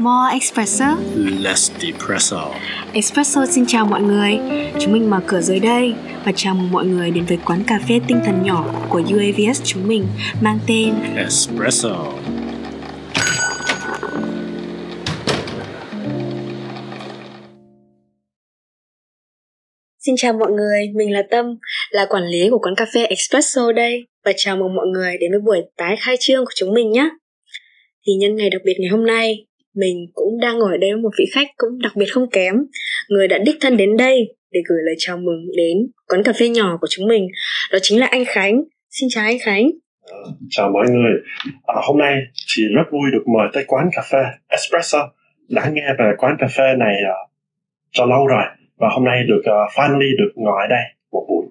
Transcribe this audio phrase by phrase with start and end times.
[0.00, 0.96] More espresso.
[1.14, 2.54] Less depresso.
[2.92, 4.38] Espresso xin chào mọi người.
[4.80, 7.80] Chúng mình mở cửa dưới đây và chào mừng mọi người đến với quán cà
[7.88, 10.06] phê tinh thần nhỏ của UAVS chúng mình
[10.40, 12.12] mang tên Espresso.
[19.98, 21.46] Xin chào mọi người, mình là Tâm,
[21.90, 25.30] là quản lý của quán cà phê Espresso đây và chào mừng mọi người đến
[25.30, 27.08] với buổi tái khai trương của chúng mình nhé.
[28.06, 29.46] Thì nhân ngày đặc biệt ngày hôm nay,
[29.80, 32.54] mình cũng đang ngồi ở đây với một vị khách cũng đặc biệt không kém,
[33.08, 35.76] người đã đích thân đến đây để gửi lời chào mừng đến
[36.08, 37.28] quán cà phê nhỏ của chúng mình,
[37.72, 38.62] đó chính là anh Khánh.
[38.90, 39.70] Xin chào anh Khánh.
[40.02, 40.18] Ờ,
[40.50, 41.12] chào mọi người.
[41.66, 44.98] À, hôm nay chị rất vui được mời tới quán cà phê Espresso.
[45.48, 47.30] Đã nghe về quán cà phê này uh,
[47.90, 48.44] cho lâu rồi
[48.76, 51.46] và hôm nay được uh, finally được ngồi ở đây một buổi.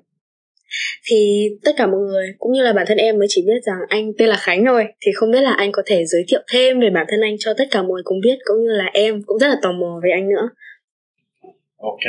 [1.10, 3.78] Thì tất cả mọi người cũng như là bản thân em mới chỉ biết rằng
[3.90, 6.80] anh tên là Khánh thôi Thì không biết là anh có thể giới thiệu thêm
[6.80, 9.22] về bản thân anh cho tất cả mọi người cùng biết Cũng như là em
[9.26, 10.50] cũng rất là tò mò về anh nữa
[11.82, 12.06] Ok,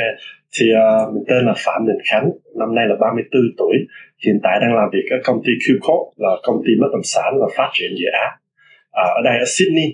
[0.53, 3.75] thì uh, mình tên là Phạm Đình Khánh, năm nay là 34 tuổi,
[4.25, 7.33] hiện tại đang làm việc ở công ty QCorp là công ty bất động sản
[7.41, 8.31] và phát triển dự án
[8.91, 9.89] à, ở đây ở Sydney.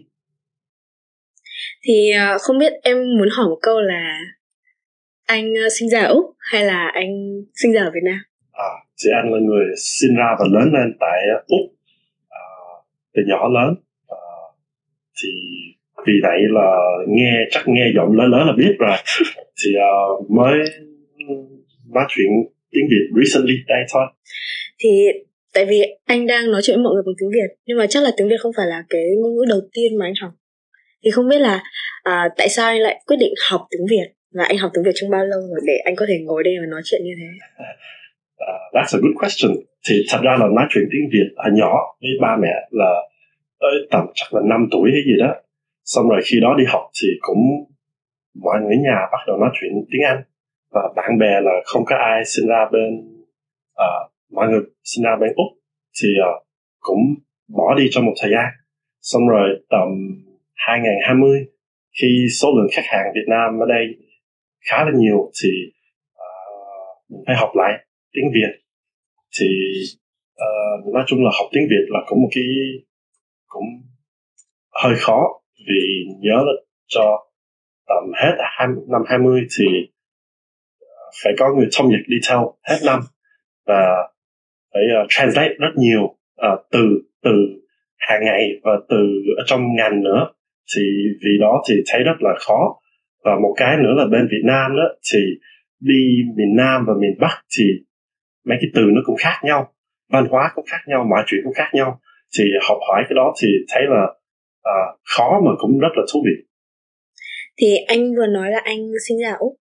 [1.84, 4.20] Thì uh, không biết em muốn hỏi một câu là
[5.28, 7.10] anh uh, sinh ra ở Úc hay là anh
[7.56, 8.20] sinh ra ở Việt Nam?
[8.58, 8.70] À,
[9.00, 11.72] thì anh là người sinh ra và lớn lên tại Úc
[12.30, 12.42] à,
[13.14, 13.76] từ nhỏ lớn.
[14.08, 14.22] À,
[15.22, 15.30] thì
[16.08, 18.98] vì vậy là nghe chắc nghe giọng lớn lớn là biết rồi.
[19.64, 20.54] Thì uh, mới
[21.94, 22.28] nói chuyện
[22.72, 24.06] tiếng Việt recently đây thôi.
[24.80, 24.90] Thì
[25.54, 28.04] tại vì anh đang nói chuyện với mọi người bằng tiếng Việt nhưng mà chắc
[28.04, 30.32] là tiếng Việt không phải là cái ngôn ngữ đầu tiên mà anh học.
[31.04, 31.64] Thì không biết là
[32.04, 34.92] à, tại sao anh lại quyết định học tiếng Việt và anh học tiếng Việt
[34.96, 37.64] trong bao lâu rồi để anh có thể ngồi đây và nói chuyện như thế
[38.44, 39.52] uh, that's a good question.
[39.90, 42.92] Thì thật ra là nói chuyện tiếng Việt ở nhỏ với ba mẹ là
[43.60, 45.36] tới tầm chắc là 5 tuổi hay gì đó.
[45.84, 47.40] Xong rồi khi đó đi học thì cũng
[48.44, 50.22] mọi người nhà bắt đầu nói chuyện tiếng Anh.
[50.72, 52.90] Và bạn bè là không có ai sinh ra bên
[53.74, 55.48] uh, mọi người sinh ra bên úc
[56.02, 56.48] thì uh,
[56.80, 57.00] cũng
[57.48, 58.46] bỏ đi trong một thời gian.
[59.02, 59.88] Xong rồi tầm
[60.54, 61.46] 2020
[62.02, 62.08] khi
[62.42, 63.86] số lượng khách hàng Việt Nam ở đây
[64.70, 65.50] khá là nhiều thì
[66.14, 67.87] uh, mình phải học lại
[68.18, 68.54] tiếng Việt
[69.40, 69.48] thì
[70.34, 72.44] uh, nói chung là học tiếng Việt là cũng một cái
[73.48, 73.66] cũng
[74.84, 76.54] hơi khó vì nhớ là
[76.88, 77.28] cho
[77.88, 78.36] tầm hết
[78.88, 79.66] năm 20 thì
[80.80, 83.00] ờ, phải có người thông dịch đi theo hết năm
[83.66, 84.10] và
[84.74, 87.32] phải uh, translate rất nhiều uh, từ từ
[87.98, 88.98] hàng ngày và từ
[89.38, 90.28] ở trong ngành nữa.
[90.76, 90.82] Thì
[91.24, 92.80] vì đó thì thấy rất là khó.
[93.24, 95.20] Và một cái nữa là bên Việt Nam đó thì
[95.80, 97.64] đi miền Nam và miền Bắc thì
[98.48, 99.74] mấy cái từ nó cũng khác nhau
[100.14, 102.00] văn hóa cũng khác nhau mọi chuyện cũng khác nhau.
[102.38, 104.04] Thì học hỏi cái đó thì thấy là
[104.70, 106.44] uh, khó mà cũng rất là thú vị.
[107.58, 108.78] Thì anh vừa nói là anh
[109.08, 109.54] sinh ra ở úc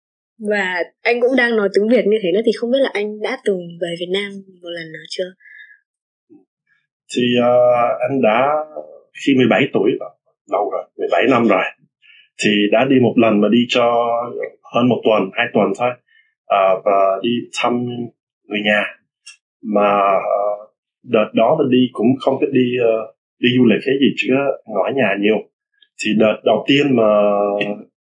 [0.51, 3.23] và anh cũng đang nói tiếng việt như thế nữa thì không biết là anh
[3.23, 4.31] đã từng về việt nam
[4.63, 5.31] một lần nào chưa?
[7.17, 8.49] Thì uh, anh đã
[9.27, 9.91] khi 17 tuổi
[10.53, 11.65] lâu rồi 17 năm rồi
[12.45, 13.85] thì đã đi một lần mà đi cho
[14.75, 15.91] hơn một tuần hai tuần thôi.
[16.55, 17.31] Uh, và đi
[17.63, 17.87] thăm
[18.49, 18.83] người nhà.
[19.75, 20.71] Mà uh,
[21.05, 24.29] đợt đó là đi cũng không có đi uh, đi du lịch cái gì chứ
[24.75, 25.39] ngõ nhà nhiều.
[26.05, 27.09] Thì đợt đầu tiên mà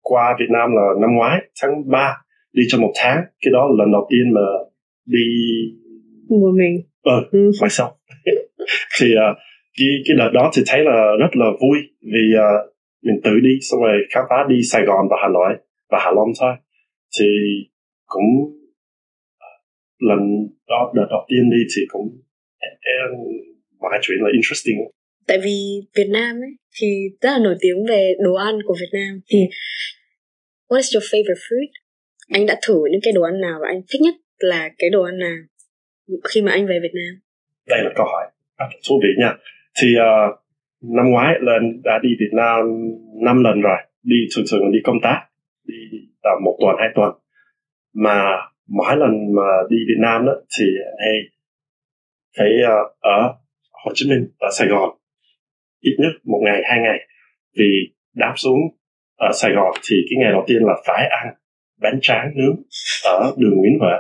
[0.03, 2.17] qua Việt Nam là năm ngoái tháng 3
[2.53, 3.19] đi cho một tháng.
[3.41, 4.47] Cái đó là lần đầu tiên mà
[5.07, 5.25] đi
[6.31, 6.75] một mình.
[7.03, 7.51] Ờ ừ.
[7.63, 7.91] myself
[9.01, 9.37] thì uh,
[9.79, 13.59] cái cái đợt đó thì thấy là rất là vui vì uh, mình tự đi
[13.61, 15.55] xong rồi khám phá đi Sài Gòn và Hà Nội
[15.91, 16.53] và Hà Long thôi.
[17.19, 17.27] Thì
[18.07, 18.25] cũng
[20.11, 20.21] lần
[20.69, 22.07] đó đợt đầu tiên đi thì cũng
[22.99, 23.11] em
[23.81, 24.79] mọi chuyện là interesting.
[25.27, 25.59] Tại vì
[25.97, 26.87] Việt Nam ấy thì
[27.21, 29.21] rất là nổi tiếng về đồ ăn của Việt Nam.
[29.29, 29.39] Thì
[30.69, 31.69] what's your favorite food?
[32.29, 35.03] Anh đã thử những cái đồ ăn nào và anh thích nhất là cái đồ
[35.03, 35.39] ăn nào
[36.29, 37.21] khi mà anh về Việt Nam?
[37.67, 38.25] Đây là câu hỏi
[38.59, 39.35] rất là thú vị nha.
[39.83, 40.39] Thì uh,
[40.97, 42.61] năm ngoái lên đã đi Việt Nam
[43.25, 43.79] năm lần rồi.
[44.03, 45.21] Đi thường thường đi công tác
[45.65, 45.75] đi
[46.23, 47.11] tầm một tuần hai tuần.
[47.95, 48.25] Mà
[48.69, 50.65] mỗi lần mà đi Việt Nam đó, thì
[50.99, 51.13] hay
[52.39, 53.35] phải ờ, ở
[53.85, 54.99] Hồ Chí Minh, ở Sài Gòn.
[55.81, 56.99] Ít nhất một ngày, hai ngày.
[57.59, 57.71] Vì
[58.15, 58.61] đáp xuống
[59.19, 61.35] ở Sài Gòn thì cái ngày đầu tiên là phải ăn
[61.81, 62.57] bánh tráng nướng
[63.05, 63.97] ở đường Nguyễn Huệ.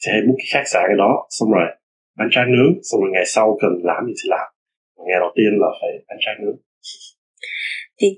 [0.00, 1.66] Thì hay book cái khách sạn ở đó, xong rồi
[2.18, 4.48] bánh tráng nướng, xong rồi ngày sau cần làm gì thì làm.
[5.06, 6.56] Ngày đầu tiên là phải bánh tráng nướng.
[8.00, 8.08] Thì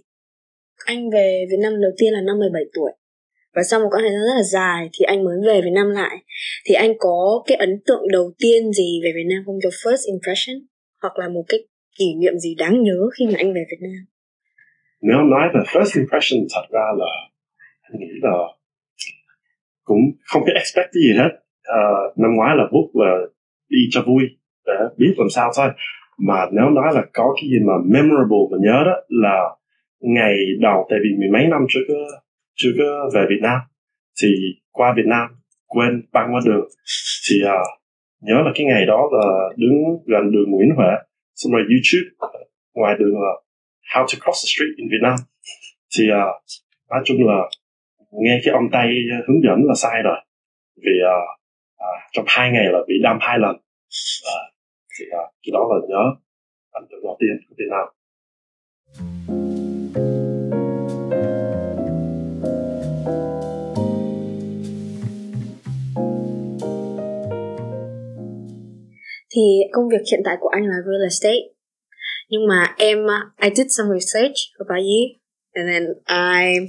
[0.85, 2.93] anh về Việt Nam đầu tiên là năm 17 tuổi
[3.55, 5.91] và sau một quãng thời gian rất là dài thì anh mới về Việt Nam
[5.91, 6.17] lại.
[6.67, 9.59] Thì anh có cái ấn tượng đầu tiên gì về Việt Nam không?
[9.65, 10.57] Your first impression?
[11.03, 11.61] Hoặc là một cái
[11.99, 14.01] kỷ niệm gì đáng nhớ khi mà anh về Việt Nam?
[15.01, 17.13] Nếu nói về first impression thật ra là
[17.83, 18.37] anh nghĩ là
[19.85, 21.33] cũng không có expect gì hết.
[21.77, 23.13] Uh, năm ngoái là book là
[23.69, 24.23] đi cho vui
[24.67, 25.69] để biết làm sao thôi.
[26.19, 29.39] Mà nếu nói là có cái gì mà memorable mà nhớ đó là
[30.01, 31.87] ngày đầu tại vì mười mấy năm trước
[32.55, 33.61] chưa có về Việt Nam.
[34.23, 34.29] Thì
[34.71, 35.29] qua Việt Nam
[35.67, 36.69] quên băng qua đường.
[37.29, 37.81] Thì uh,
[38.21, 40.95] nhớ là cái ngày đó là đứng gần đường Nguyễn Huệ
[41.35, 42.09] xong rồi YouTube
[42.75, 43.33] ngoài đường là
[43.95, 45.17] How to Cross the Street in Việt Nam.
[45.97, 46.35] Thì uh,
[46.91, 47.39] nói chung là
[48.23, 48.89] nghe cái ông Tây
[49.27, 50.19] hướng dẫn là sai rồi.
[50.77, 51.29] Vì uh,
[51.85, 53.55] uh, trong hai ngày là bị đâm hai lần.
[53.57, 54.45] Uh,
[54.95, 56.03] thì uh, cái đó là nhớ
[56.71, 57.87] ấn tượng đầu tiên của Việt Nam.
[69.35, 69.43] Thì
[69.73, 71.55] công việc hiện tại của anh là real estate
[72.29, 72.99] nhưng mà em
[73.43, 75.03] I did some research about you
[75.55, 76.69] and then I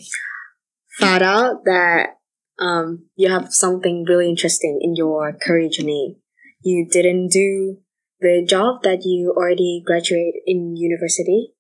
[1.00, 2.15] found out that
[2.59, 6.17] um, you have something really interesting in your career journey.
[6.62, 7.77] You didn't do
[8.21, 11.53] the job that you already graduated in university,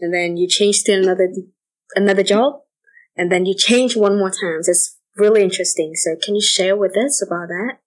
[0.00, 1.28] and then you changed to another
[1.94, 2.60] another job,
[3.16, 4.62] and then you changed one more time.
[4.62, 5.92] So it's really interesting.
[5.94, 7.78] So can you share with us about that?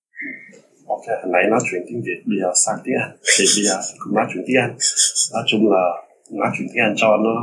[0.97, 3.11] Hồi nãy nói chuyện tiếng Việt, bây giờ sang tiếng Anh.
[3.37, 4.73] Thì bây giờ cũng nói chuyện tiếng Anh.
[5.33, 5.83] Nói chung là
[6.31, 7.35] nói chuyện tiếng Anh cho nó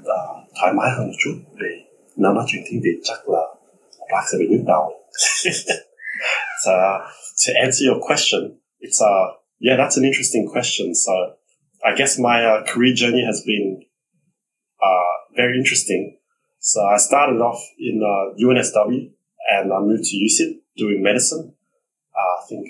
[0.00, 0.30] uh,
[0.60, 1.34] thoải mái hơn một chút.
[1.60, 1.72] Vì
[2.16, 3.42] nếu nói chuyện tiếng Việt chắc là
[4.12, 4.84] bác sẽ bị nhức đầu.
[6.64, 6.72] so,
[7.42, 8.42] to answer your question,
[8.80, 9.26] it's uh,
[9.66, 10.94] yeah, that's an interesting question.
[10.94, 11.12] So,
[11.82, 13.64] I guess my uh, career journey has been
[14.88, 16.02] uh, very interesting.
[16.60, 19.10] So, I started off in uh, UNSW
[19.54, 21.54] and I moved to UCIT doing medicine.
[22.20, 22.66] Uh, I think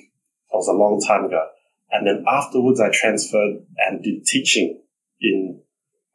[0.50, 1.43] that was a long time ago.
[1.91, 4.81] And then afterwards, I transferred and did teaching
[5.20, 5.61] in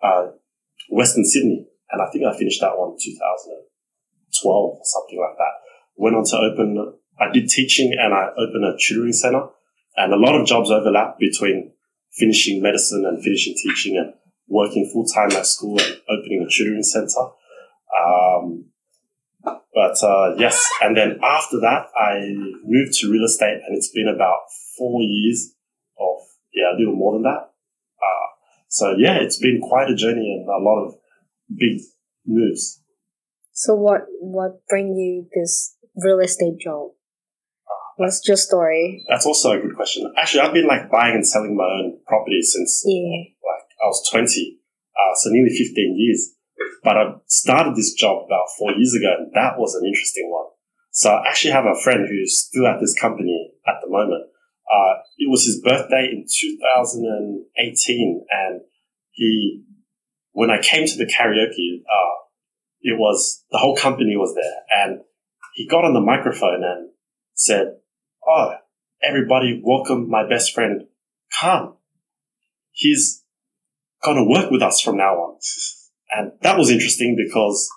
[0.01, 0.27] uh,
[0.89, 1.67] Western Sydney.
[1.91, 5.53] And I think I finished that one in 2012 or something like that.
[5.97, 9.47] Went on to open, I did teaching and I opened a tutoring center.
[9.97, 11.71] And a lot of jobs overlap between
[12.13, 14.13] finishing medicine and finishing teaching and
[14.47, 17.31] working full time at school and opening a tutoring center.
[17.95, 18.65] Um,
[19.75, 22.33] but uh, yes, and then after that, I
[22.63, 24.39] moved to real estate, and it's been about
[24.77, 25.53] four years
[25.99, 26.15] of
[26.53, 27.51] yeah, a little more than that.
[27.99, 28.27] Uh,
[28.69, 30.95] so yeah, it's been quite a journey and a lot of
[31.53, 31.81] big
[32.25, 32.81] moves.
[33.51, 36.91] So what what bring you this real estate job?
[37.97, 39.03] What's your story?
[39.09, 40.11] That's also a good question.
[40.17, 43.23] Actually, I've been like buying and selling my own properties since Yeah.
[43.43, 44.59] like I was twenty,
[44.95, 46.34] uh, so nearly fifteen years.
[46.85, 50.51] But I started this job about four years ago, and that was an interesting one.
[50.91, 54.29] So I actually have a friend who's still at this company at the moment.
[54.71, 58.61] Uh, it was his birthday in 2018, and
[59.11, 59.63] he,
[60.33, 62.15] when I came to the karaoke, uh,
[62.81, 65.01] it was the whole company was there, and
[65.55, 66.91] he got on the microphone and
[67.33, 67.77] said,
[68.27, 68.57] "Oh,
[69.01, 70.87] everybody, welcome my best friend,
[71.41, 71.77] Khánh.
[72.71, 73.23] He's
[74.03, 75.39] gonna work with us from now on."
[76.11, 77.69] And that was interesting because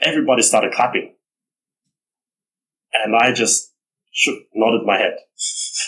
[0.00, 1.14] everybody started clapping.
[2.92, 3.72] And I just
[4.10, 5.16] shook, nodded my head.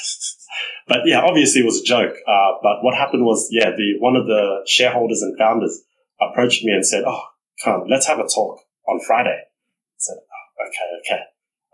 [0.88, 2.14] but yeah, obviously it was a joke.
[2.26, 5.82] Uh, but what happened was, yeah, the, one of the shareholders and founders
[6.20, 7.22] approached me and said, Oh,
[7.64, 9.38] come, let's have a talk on Friday.
[9.40, 11.22] I said, oh, okay, okay.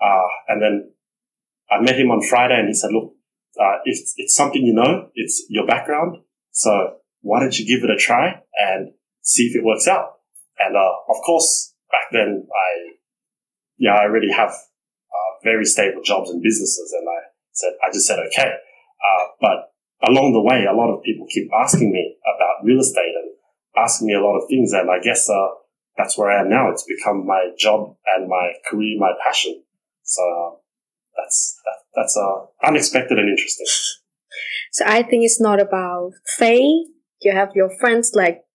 [0.02, 0.92] Uh, and then
[1.70, 3.14] I met him on Friday and he said, look,
[3.60, 6.18] uh, if it's something you know, it's your background.
[6.50, 8.92] So why don't you give it a try and
[9.26, 10.22] see if it works out.
[10.58, 12.96] And uh, of course, back then, I
[13.76, 17.20] yeah, I already have uh, very stable jobs and businesses, and I
[17.52, 18.48] said I just said okay.
[18.48, 19.74] Uh, but
[20.08, 23.32] along the way, a lot of people keep asking me about real estate and
[23.76, 25.48] asking me a lot of things, and I guess uh,
[25.98, 26.70] that's where I am now.
[26.70, 29.62] It's become my job and my career, my passion.
[30.02, 30.60] So
[31.16, 33.66] that's that, that's uh, unexpected and interesting.
[34.72, 36.84] So I think it's not about fame.
[37.22, 38.45] You have your friends like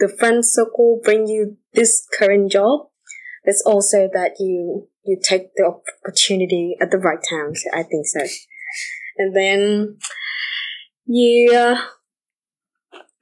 [0.00, 2.88] the friend circle bring you this current job.
[3.44, 7.54] It's also that you you take the opportunity at the right time.
[7.54, 8.20] So I think so.
[9.16, 9.98] And then
[11.06, 11.80] you uh,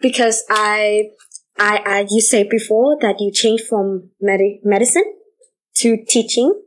[0.00, 1.11] because I
[1.58, 5.14] I I you said before that you changed from med- medicine
[5.76, 6.61] to teaching,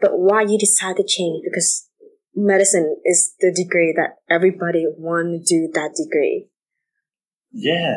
[0.00, 1.42] but why you decide to change?
[1.44, 1.88] Because
[2.34, 6.48] medicine is the degree that everybody want to do that degree.
[7.52, 7.96] Yeah,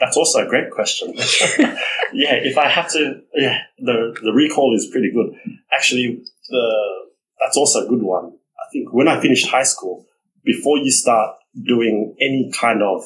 [0.00, 1.12] that's also a great question.
[2.12, 5.34] yeah, if I have to, yeah, the the recall is pretty good.
[5.72, 7.00] Actually, the
[7.40, 8.26] that's also a good one.
[8.26, 10.06] I think when I finished high school,
[10.44, 13.02] before you start doing any kind of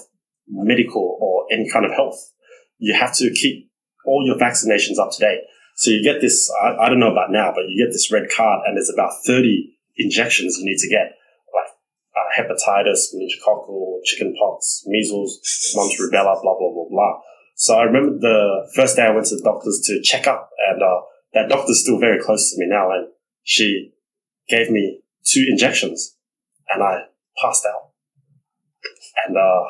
[0.49, 2.19] medical or any kind of health,
[2.79, 3.71] you have to keep
[4.07, 5.41] all your vaccinations up to date.
[5.77, 8.29] So you get this, I, I don't know about now, but you get this red
[8.35, 11.17] card and there's about 30 injections you need to get,
[11.51, 11.73] like
[12.15, 15.41] uh, hepatitis, meningococcal, chickenpox, measles,
[15.77, 17.21] mumps rubella, blah, blah, blah.
[17.57, 20.83] So I remember the first day I went to the doctors to check up and,
[20.83, 21.01] uh,
[21.35, 23.09] that doctor's still very close to me now and
[23.43, 23.93] she
[24.49, 26.17] gave me two injections
[26.69, 27.03] and I
[27.41, 27.91] passed out.
[29.27, 29.65] And, uh,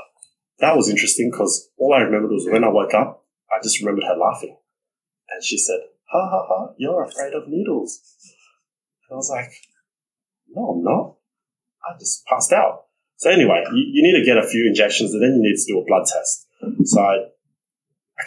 [0.61, 4.05] that was interesting because all I remembered was when I woke up, I just remembered
[4.05, 4.57] her laughing.
[5.31, 8.01] And she said, ha ha ha, you're afraid of needles.
[9.09, 9.51] And I was like,
[10.55, 11.17] no, I'm not.
[11.85, 12.85] I just passed out.
[13.17, 15.73] So anyway, you, you need to get a few injections and then you need to
[15.73, 16.44] do a blood test.
[16.85, 17.17] So I,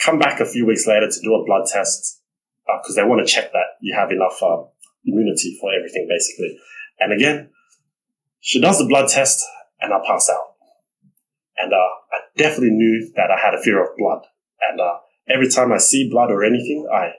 [0.03, 2.21] come back a few weeks later to do a blood test
[2.65, 4.63] because uh, they want to check that you have enough uh,
[5.05, 6.57] immunity for everything, basically.
[6.99, 7.49] And again,
[8.39, 9.43] she does the blood test
[9.81, 10.55] and I pass out.
[11.57, 11.75] And uh,
[12.11, 14.23] I definitely knew that I had a fear of blood.
[14.69, 14.97] And uh,
[15.29, 17.13] every time I see blood or anything, I,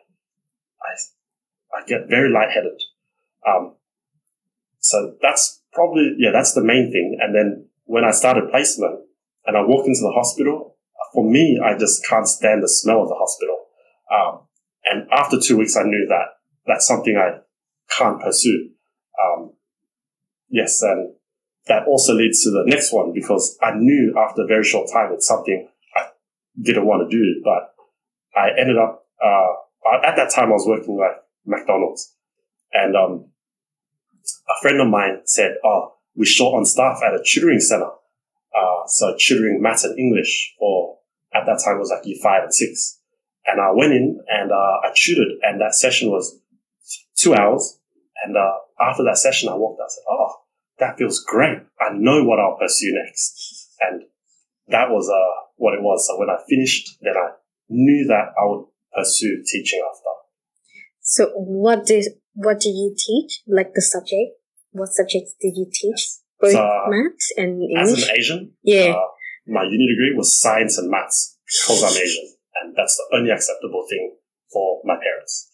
[0.80, 2.80] I, I get very lightheaded.
[3.46, 3.74] Um,
[4.80, 7.18] so that's probably, yeah, that's the main thing.
[7.20, 9.00] And then when I started placement
[9.46, 10.76] and I walk into the hospital,
[11.12, 13.56] for me, I just can't stand the smell of the hospital.
[14.12, 14.40] Um,
[14.84, 16.26] and after two weeks, I knew that
[16.66, 17.40] that's something I
[17.96, 18.70] can't pursue.
[19.22, 19.52] Um,
[20.48, 20.82] yes.
[20.82, 21.14] And
[21.66, 25.12] that also leads to the next one because I knew after a very short time
[25.12, 26.06] it's something I
[26.60, 27.74] didn't want to do, but
[28.38, 32.14] I ended up, uh, at that time I was working at McDonald's
[32.72, 33.26] and, um,
[34.48, 37.90] a friend of mine said, Oh, we're short on staff at a tutoring center.
[38.56, 40.97] Uh, so tutoring maths and English for,
[41.34, 43.00] at that time was like year five and six.
[43.46, 46.38] And I went in and, uh, I tutored and that session was
[47.16, 47.78] two hours.
[48.24, 50.32] And, uh, after that session, I walked out and said, Oh,
[50.78, 51.58] that feels great.
[51.80, 53.74] I know what I'll pursue next.
[53.80, 54.02] And
[54.68, 56.06] that was, uh, what it was.
[56.06, 57.30] So when I finished, then I
[57.68, 60.08] knew that I would pursue teaching after.
[61.00, 62.04] So what did
[62.34, 63.42] what did you teach?
[63.46, 64.36] Like the subject?
[64.72, 66.08] What subjects did you teach?
[66.40, 67.92] Both so, maths and English.
[67.92, 69.08] As an Asian, yeah, uh,
[69.48, 72.24] my uni degree was science and maths because I'm Asian,
[72.62, 74.16] and that's the only acceptable thing
[74.52, 75.50] for my parents.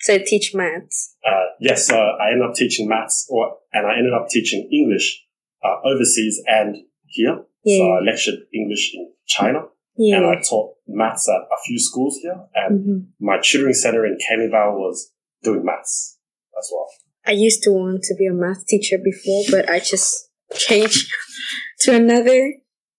[0.00, 1.16] So you teach maths?
[1.26, 5.24] Uh, yes, so I ended up teaching maths, or and I ended up teaching English
[5.64, 7.42] uh, overseas and here.
[7.64, 7.78] Yeah.
[7.78, 9.64] So I lectured English in China,
[9.96, 10.18] yeah.
[10.18, 12.40] and I taught maths at a few schools here.
[12.54, 13.26] And mm-hmm.
[13.26, 15.10] my tutoring center in Canning was
[15.42, 16.18] doing maths
[16.58, 16.86] as well.
[17.26, 21.10] I used to want to be a math teacher before, but I just changed
[21.80, 22.54] to another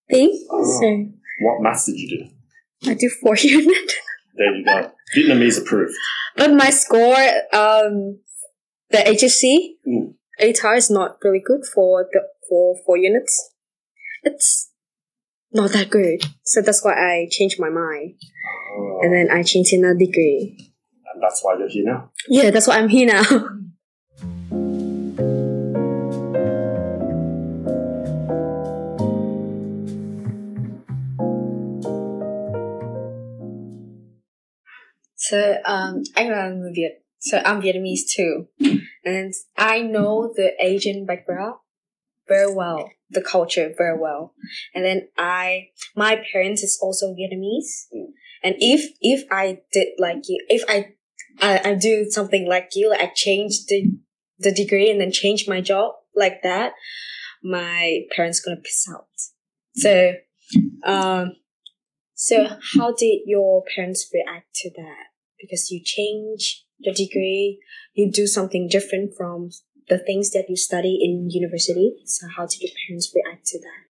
[0.10, 0.48] thing.
[0.50, 1.06] Oh, so
[1.40, 2.90] what maths did you do?
[2.90, 3.92] I do four unit.
[4.36, 4.92] There you go.
[5.16, 5.94] Vietnamese approved.
[6.36, 7.16] But my score,
[7.54, 8.20] um,
[8.90, 10.14] the HSC, mm.
[10.42, 13.52] ATAR is not really good for the for four units.
[14.24, 14.72] It's
[15.52, 16.22] not that good.
[16.44, 18.16] So that's why I changed my mind.
[18.78, 19.00] Oh.
[19.02, 20.74] And then I changed in a degree.
[21.14, 22.12] And that's why you're here now?
[22.28, 23.24] Yeah, that's why I'm here now.
[35.30, 37.04] So um, là người Việt.
[37.20, 38.48] So I'm Vietnamese too,
[39.04, 41.56] and I know the Asian background
[42.28, 44.34] very well, the culture very well.
[44.76, 47.88] And then I, my parents is also Vietnamese,
[48.44, 50.94] and if if I did like you, if I
[51.42, 53.92] I, I do something like you, like I change the
[54.40, 56.74] the degree and then change my job like that,
[57.44, 59.08] my parents gonna piss out.
[59.76, 60.14] So,
[60.84, 61.34] um,
[62.14, 65.17] so how did your parents react to that?
[65.39, 67.60] Because you change the degree,
[67.94, 69.50] you do something different from
[69.88, 71.96] the things that you study in university.
[72.06, 73.88] So how did your parents react to that?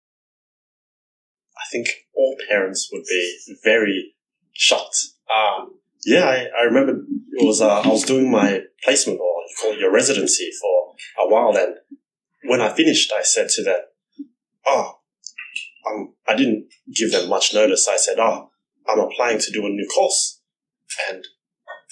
[1.57, 4.15] I think all parents would be very
[4.53, 4.99] shocked.
[5.35, 9.57] Um, yeah, I, I remember it was uh, I was doing my placement or you
[9.61, 11.77] call it your residency for a while, and
[12.45, 13.81] when I finished, I said to them,
[14.65, 15.01] "Oh,
[15.89, 17.89] um, I didn't give them much notice.
[17.89, 18.51] I said, "Oh,
[18.87, 20.41] I'm applying to do a new course,"
[21.11, 21.27] and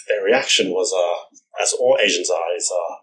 [0.08, 2.94] their reaction was, uh, as all Asians are, is uh,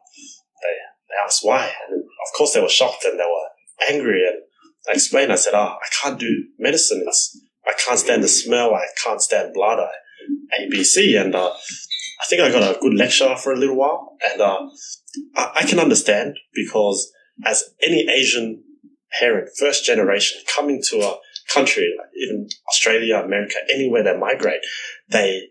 [0.62, 0.75] they
[1.10, 4.25] they asked why, and of course they were shocked and they were angry.
[4.27, 4.41] And
[4.89, 7.03] I explained, I said, "Oh, I can't do medicine.
[7.05, 8.74] It's I can't stand the smell.
[8.74, 9.79] I can't stand blood.
[9.79, 9.91] I
[10.60, 14.41] ABC, and uh, I think I got a good lecture for a little while, and
[14.41, 14.60] uh,
[15.36, 17.12] I, I, can understand because
[17.46, 18.63] as any Asian
[19.20, 21.15] parent, first generation, coming to a
[21.53, 21.91] country,
[22.22, 24.62] even Australia, America, anywhere they migrate,
[25.10, 25.50] they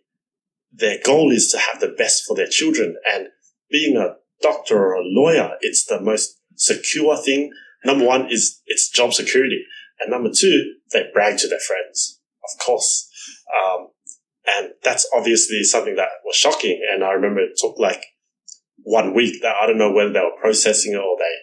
[0.72, 3.28] their goal is to have the best for their children, and
[3.70, 7.52] being a doctor or a lawyer, it's the most secure thing.
[7.84, 9.64] Number one is it's job security,
[10.00, 12.20] and number two, they brag to their friends.
[12.42, 13.10] Of course,
[13.54, 13.88] um,
[14.46, 16.80] And that's obviously something that was shocking.
[16.92, 18.04] And I remember it took like
[18.82, 21.34] one week that I don't know whether they were processing it or they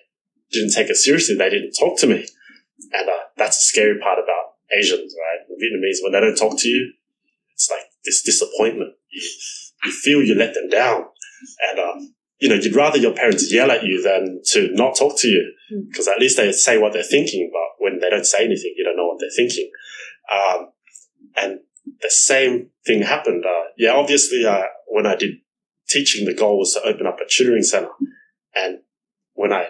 [0.52, 1.36] didn't take it seriously.
[1.36, 2.26] They didn't talk to me.
[2.92, 5.46] And uh, that's the scary part about Asians, right?
[5.58, 6.94] Vietnamese, when they don't talk to you,
[7.54, 8.94] it's like this disappointment.
[9.84, 11.06] You, feel you let them down.
[11.70, 11.94] And, uh,
[12.40, 15.54] you know, you'd rather your parents yell at you than to not talk to you
[15.90, 17.50] because at least they say what they're thinking.
[17.52, 19.70] But when they don't say anything, you don't know what they're thinking.
[20.32, 20.70] Um,
[21.36, 21.60] and
[22.02, 23.46] the same thing happened.
[23.46, 25.36] Uh, yeah, obviously, uh, when I did
[25.88, 27.90] teaching, the goal was to open up a tutoring center.
[28.56, 28.80] And
[29.34, 29.68] when I,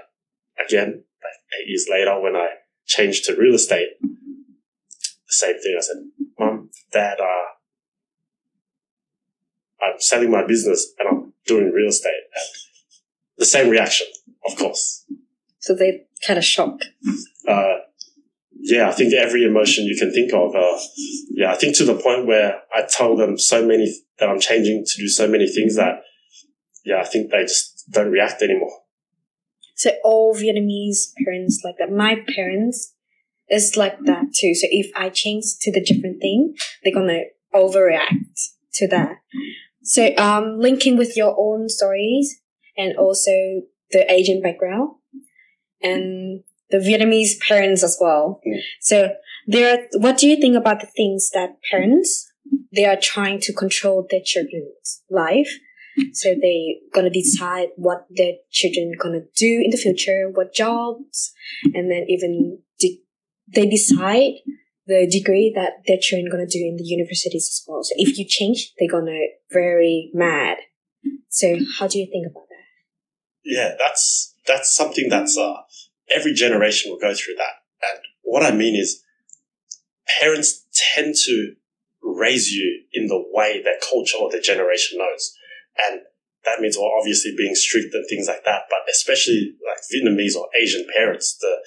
[0.64, 2.48] again, like eight years later, when I
[2.86, 5.76] changed to real estate, the same thing.
[5.78, 5.98] I said,
[6.40, 7.46] Mom, Dad, uh,
[9.82, 12.12] I'm selling my business and I'm doing real estate.
[13.38, 14.08] The same reaction,
[14.46, 15.06] of course.
[15.60, 16.82] So they kind of shock.
[17.48, 17.76] Uh,
[18.60, 20.56] yeah, I think every emotion you can think of.
[20.56, 20.80] Uh,
[21.30, 24.84] yeah, I think to the point where I tell them so many that I'm changing
[24.86, 26.02] to do so many things that,
[26.84, 28.72] yeah, I think they just don't react anymore.
[29.76, 31.92] So all Vietnamese parents like that.
[31.92, 32.96] My parents
[33.50, 34.56] is like that too.
[34.56, 37.22] So if I change to the different thing, they're gonna
[37.54, 39.18] overreact to that.
[39.88, 42.40] So um, linking with your own stories
[42.78, 43.32] and also
[43.92, 44.92] the Asian background
[45.82, 48.42] and the Vietnamese parents as well.
[48.46, 48.60] Mm.
[48.82, 49.10] So
[49.48, 52.30] there, are, what do you think about the things that parents
[52.74, 55.58] they are trying to control their children's life?
[56.14, 61.34] So they gonna decide what their children gonna do in the future, what jobs,
[61.74, 63.02] and then even de-
[63.48, 64.34] they decide
[64.88, 67.84] the degree that their children gonna do in the universities as well.
[67.84, 69.20] So if you change, they're gonna
[69.52, 70.58] very mad.
[71.30, 72.56] So how do you think about that?
[73.44, 75.58] Yeah, that's that's something that's uh,
[76.14, 77.62] every generation will go through that.
[77.92, 79.04] And what I mean is,
[80.20, 80.66] parents
[80.96, 81.56] tend to
[82.02, 85.34] raise you in the way their culture or their generation knows,
[85.78, 86.02] and
[86.46, 88.64] that means well, obviously being strict and things like that.
[88.70, 91.58] But especially like Vietnamese or Asian parents, the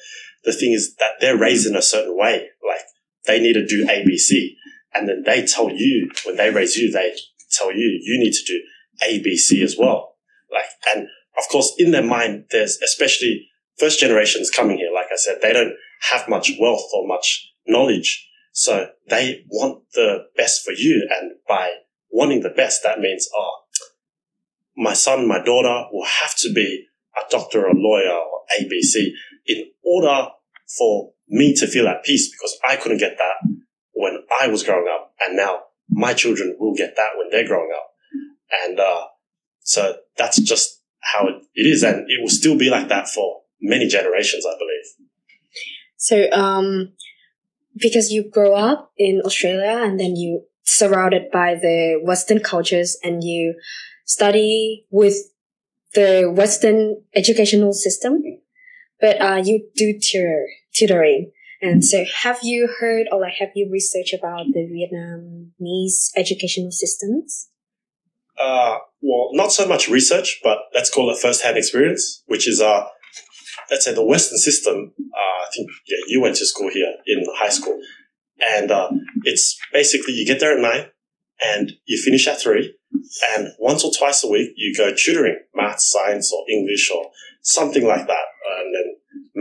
[0.44, 2.48] the thing is that they're raised in a certain way.
[2.66, 2.80] Like
[3.26, 4.56] they need to do ABC,
[4.94, 7.14] and then they tell you when they raise you, they
[7.50, 8.60] tell you you need to do
[9.02, 10.16] ABC as well.
[10.52, 11.06] Like, and
[11.38, 14.90] of course, in their mind, there's especially first generations coming here.
[14.92, 15.74] Like I said, they don't
[16.10, 21.72] have much wealth or much knowledge, so they want the best for you, and by
[22.10, 23.60] wanting the best, that means oh,
[24.76, 29.10] my son, my daughter will have to be a doctor, a lawyer, or ABC
[29.46, 30.28] in order
[30.78, 33.50] for me to feel at peace because I couldn't get that
[33.92, 35.12] when I was growing up.
[35.20, 37.90] And now my children will get that when they're growing up.
[38.64, 39.06] And, uh,
[39.60, 41.82] so that's just how it, is.
[41.82, 45.08] And it will still be like that for many generations, I believe.
[45.96, 46.92] So, um,
[47.76, 53.22] because you grow up in Australia and then you surrounded by the Western cultures and
[53.22, 53.54] you
[54.04, 55.14] study with
[55.94, 58.22] the Western educational system,
[59.00, 60.46] but uh, you do tutor,
[60.80, 61.30] tutoring.
[61.62, 67.48] And so have you heard or like have you researched about the Vietnamese educational systems?
[68.40, 72.84] Uh, well, not so much research, but let's call it first-hand experience, which is, uh,
[73.70, 74.92] let's say the Western system.
[74.98, 77.78] Uh, I think yeah, you went to school here in high school,
[78.56, 78.90] and uh,
[79.24, 80.86] it's basically you get there at nine,
[81.44, 82.74] and you finish at three,
[83.34, 87.10] and once or twice a week you go tutoring, math, science, or English, or
[87.42, 88.24] something like that,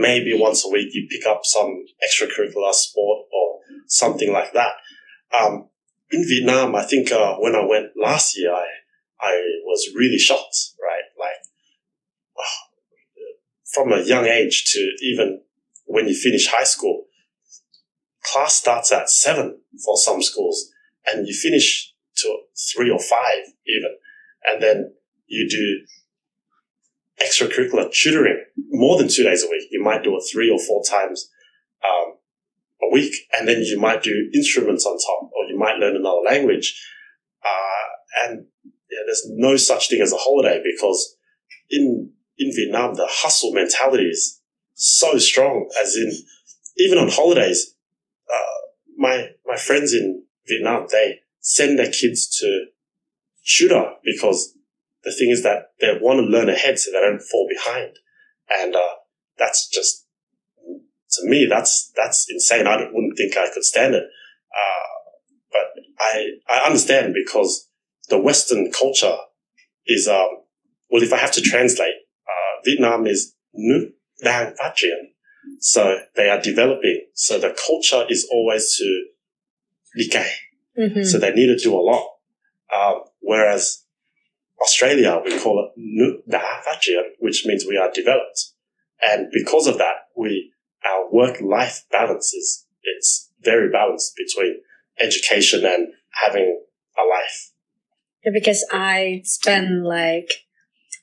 [0.00, 4.72] maybe once a week you pick up some extracurricular sport or something like that.
[5.38, 5.68] Um,
[6.10, 8.66] in Vietnam, I think uh, when I went last year, I
[9.20, 9.32] I
[9.64, 11.04] was really shocked, right?
[11.18, 11.40] Like
[13.72, 15.42] from a young age to even
[15.84, 17.04] when you finish high school,
[18.24, 20.70] class starts at seven for some schools,
[21.06, 22.36] and you finish to
[22.74, 23.96] three or five even,
[24.46, 24.92] and then
[25.26, 25.86] you do
[27.20, 29.68] extracurricular tutoring more than two days a week.
[29.70, 31.30] You might do it three or four times
[31.84, 32.14] um,
[32.82, 36.22] a week, and then you might do instruments on top, or you might learn another
[36.26, 36.80] language.
[37.44, 38.46] Uh, and
[39.06, 41.16] there's no such thing as a holiday because
[41.70, 44.40] in in Vietnam the hustle mentality is
[44.74, 45.68] so strong.
[45.80, 46.10] As in,
[46.78, 47.74] even on holidays,
[48.32, 48.60] uh,
[48.96, 52.66] my my friends in Vietnam they send their kids to
[53.44, 54.54] tutor because
[55.04, 57.96] the thing is that they want to learn ahead so they don't fall behind.
[58.48, 58.94] And, uh,
[59.38, 60.06] that's just,
[61.12, 62.66] to me, that's, that's insane.
[62.66, 64.04] I wouldn't think I could stand it.
[64.04, 64.90] Uh,
[65.50, 67.68] but I, I understand because
[68.08, 69.16] the Western culture
[69.86, 70.28] is, um,
[70.90, 71.94] well, if I have to translate,
[72.26, 75.12] uh, Vietnam is nu đang phát triển.
[75.60, 77.06] So they are developing.
[77.14, 79.06] So the culture is always to
[80.10, 80.30] cày.
[80.78, 81.02] Mm-hmm.
[81.02, 82.06] So they need to do a lot.
[82.74, 83.79] Um, whereas
[84.60, 86.82] Australia, we call it Phát
[87.18, 88.52] which means we are developed.
[89.02, 90.52] And because of that, we,
[90.86, 94.60] our work-life balance is, it's very balanced between
[94.98, 95.88] education and
[96.22, 96.62] having
[96.98, 97.52] a life.
[98.24, 100.30] Yeah, because I spent like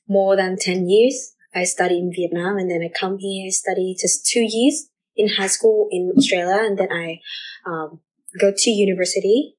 [0.07, 1.33] more than 10 years.
[1.55, 5.47] I studied in Vietnam and then I come here, study just two years in high
[5.47, 7.19] school in Australia and then I
[7.65, 8.01] um,
[8.39, 9.56] go to university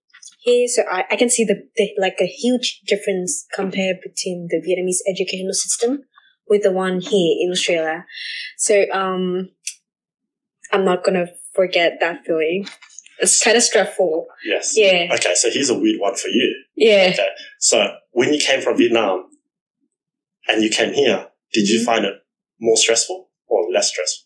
[0.49, 0.69] here.
[0.69, 5.01] So I, I can see the, the like a huge difference compared between the Vietnamese
[5.13, 6.05] educational system
[6.49, 8.05] with the one here in Australia.
[8.57, 9.51] So um,
[10.73, 12.67] I'm not gonna forget that feeling.
[13.21, 14.27] It's kind of stressful.
[14.45, 14.75] Yes.
[14.77, 15.09] Yeah.
[15.15, 16.55] Okay, so here's a weird one for you.
[16.77, 17.11] Yeah.
[17.13, 17.77] Okay, so
[18.13, 19.25] when you came from Vietnam
[20.47, 21.85] and you came here, did you Mhm.
[21.85, 22.15] find it
[22.61, 24.25] more stressful or less stressful?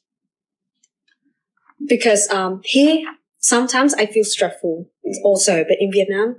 [1.88, 3.04] because um here
[3.42, 4.88] sometimes I feel stressful
[5.24, 6.36] also, but in Vietnam,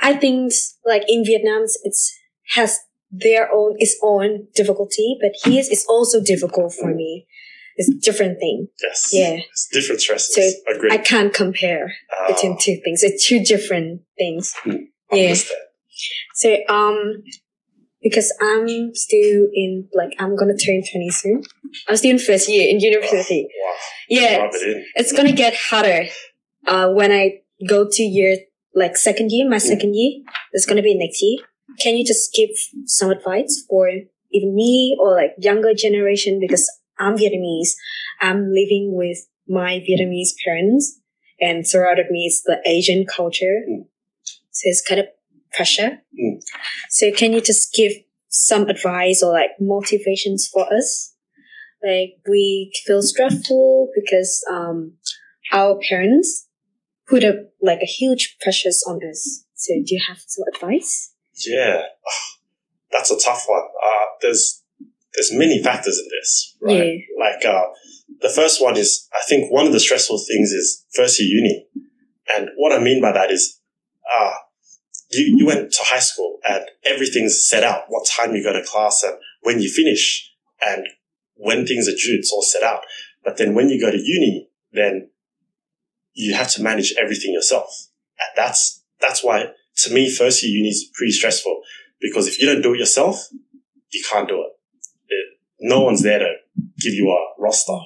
[0.00, 0.52] I think
[0.84, 2.18] like in Vietnam it's
[2.54, 7.26] has their own its own difficulty, but here it's also difficult for me.
[7.76, 8.68] It's different thing.
[8.82, 9.10] Yes.
[9.12, 9.36] Yeah.
[9.50, 10.34] It's different stresses.
[10.34, 10.90] So Agree.
[10.90, 13.02] I can't compare Ah, between two things.
[13.02, 14.54] It's two different things.
[14.64, 14.76] Hmm.
[15.12, 15.34] Yeah.
[16.34, 17.22] So um
[18.02, 21.42] because I'm still in like I'm gonna turn twenty soon.
[21.86, 23.46] I'm still in first year in university.
[23.46, 23.74] Wow.
[24.08, 24.48] Yeah.
[24.50, 26.06] It it's gonna get harder
[26.66, 28.36] uh, when I go to year
[28.74, 30.22] like second year, my second year.
[30.52, 31.38] It's gonna be next year.
[31.80, 32.50] Can you just give
[32.84, 33.88] some advice for
[34.32, 37.70] even me or like younger generation because I'm Vietnamese.
[38.20, 41.00] I'm living with my Vietnamese parents
[41.40, 43.62] and surrounded me is the Asian culture.
[43.68, 43.86] Mm.
[44.50, 45.06] So it's kind of
[45.52, 46.02] pressure.
[46.18, 46.40] Mm.
[46.90, 47.92] So can you just give
[48.28, 51.14] some advice or like motivations for us?
[51.84, 54.94] Like we feel stressful because um
[55.52, 56.46] our parents
[57.08, 59.44] put up like a huge pressures on us.
[59.54, 61.12] So do you have some advice?
[61.46, 61.82] Yeah.
[62.92, 63.62] That's a tough one.
[63.62, 64.62] Uh, there's
[65.14, 67.00] there's many factors in this, right?
[67.18, 67.64] Like uh,
[68.20, 71.66] the first one is I think one of the stressful things is first year uni,
[72.34, 73.60] and what I mean by that is,
[74.18, 74.34] uh,
[75.10, 77.84] you you went to high school and everything's set out.
[77.88, 80.30] What time you go to class and when you finish,
[80.66, 80.86] and
[81.34, 82.80] when things are due, it's all set out.
[83.24, 85.10] But then when you go to uni, then
[86.16, 90.70] you have to manage everything yourself, and that's that's why to me first year uni
[90.70, 91.60] is pretty stressful
[92.00, 93.28] because if you don't do it yourself,
[93.90, 94.52] you can't do it.
[95.08, 96.32] it no one's there to
[96.78, 97.78] give you a roster.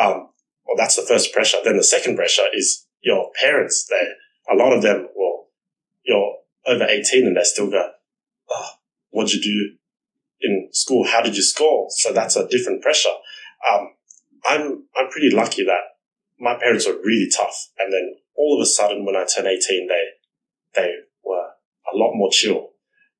[0.00, 0.30] Um,
[0.66, 1.58] well, that's the first pressure.
[1.64, 3.86] Then the second pressure is your parents.
[3.88, 4.02] They,
[4.52, 5.48] a lot of them, well,
[6.04, 7.90] you're over 18 and they still go,
[8.50, 8.68] oh,
[9.10, 9.76] what'd you do
[10.40, 11.06] in school?
[11.06, 11.86] How did you score?
[11.90, 13.14] So that's a different pressure.
[13.72, 13.94] Um,
[14.44, 15.95] I'm, I'm pretty lucky that
[16.38, 17.68] my parents were really tough.
[17.78, 20.02] And then all of a sudden when I turned 18, they,
[20.74, 20.94] they
[21.24, 21.50] were
[21.92, 22.70] a lot more chill.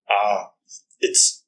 [0.08, 0.44] Uh,
[1.00, 1.42] it's,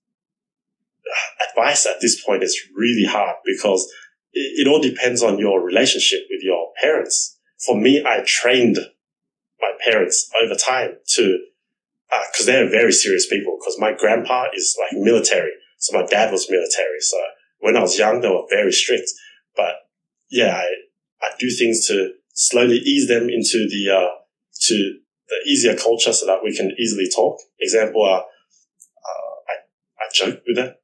[1.51, 3.91] advice at this point is really hard because
[4.33, 7.39] it, it all depends on your relationship with your parents.
[7.65, 8.79] For me, I trained
[9.61, 11.39] my parents over time to,
[12.31, 13.59] because they're very serious people.
[13.59, 17.01] Because my grandpa is like military, so my dad was military.
[17.01, 17.17] So
[17.61, 19.11] when I was young, they were very strict.
[19.57, 19.75] But
[20.31, 20.67] yeah, I,
[21.23, 24.09] I do things to slowly ease them into the uh,
[24.63, 27.39] to the easier culture so that we can easily talk.
[27.61, 29.55] Example, uh, uh, I
[30.01, 30.75] I joke with them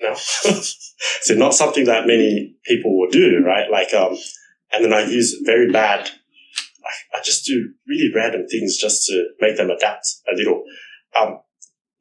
[0.00, 0.14] now.
[0.14, 3.70] so not something that many people will do, right?
[3.70, 4.16] Like, um,
[4.72, 6.10] and then I use very bad,
[6.84, 10.64] I, I just do really random things just to make them adapt a little.
[11.18, 11.40] Um,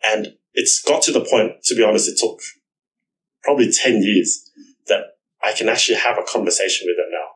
[0.04, 2.40] and it's got to the point, to be honest, it took
[3.44, 4.50] probably 10 years
[4.88, 7.28] that I can actually have a conversation with them now.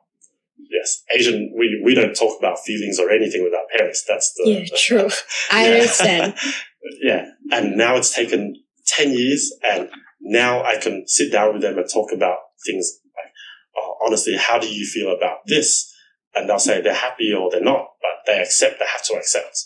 [0.79, 1.03] Yes.
[1.15, 4.03] Asian, we, we don't talk about feelings or anything with our parents.
[4.07, 5.09] That's the, Yeah, true.
[5.51, 5.73] I Yeah.
[5.75, 6.33] understand.
[7.01, 7.25] yeah.
[7.51, 8.55] And now it's taken
[8.87, 9.89] 10 years and
[10.21, 13.31] now I can sit down with them and talk about things like,
[13.77, 15.91] oh, honestly, how do you feel about this?
[16.33, 19.57] And they'll say they're happy or they're not, but they accept, they have to accept.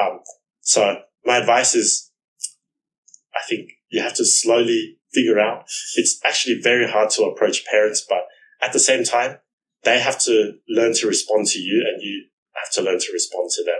[0.00, 0.20] Um,
[0.60, 2.10] so my advice is,
[3.34, 5.64] I think you have to slowly figure out.
[5.96, 8.22] It's actually very hard to approach parents, but
[8.60, 9.38] at the same time,
[9.84, 13.50] they have to learn to respond to you and you have to learn to respond
[13.50, 13.78] to them.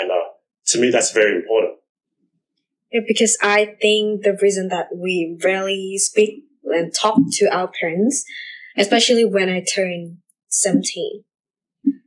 [0.00, 0.24] And, uh,
[0.66, 1.78] to me, that's very important.
[2.92, 8.24] Yeah, because I think the reason that we rarely speak and talk to our parents,
[8.76, 11.24] especially when I turn 17.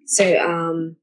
[0.05, 0.97] So, um,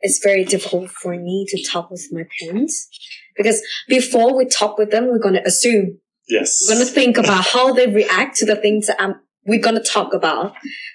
[0.00, 2.88] it's very difficult for me to talk with my parents
[3.36, 6.60] because before we talk with them, we're going to assume, Yes.
[6.68, 9.16] we're going to think about how they react to the things that I'm,
[9.48, 10.54] we're going to talk about.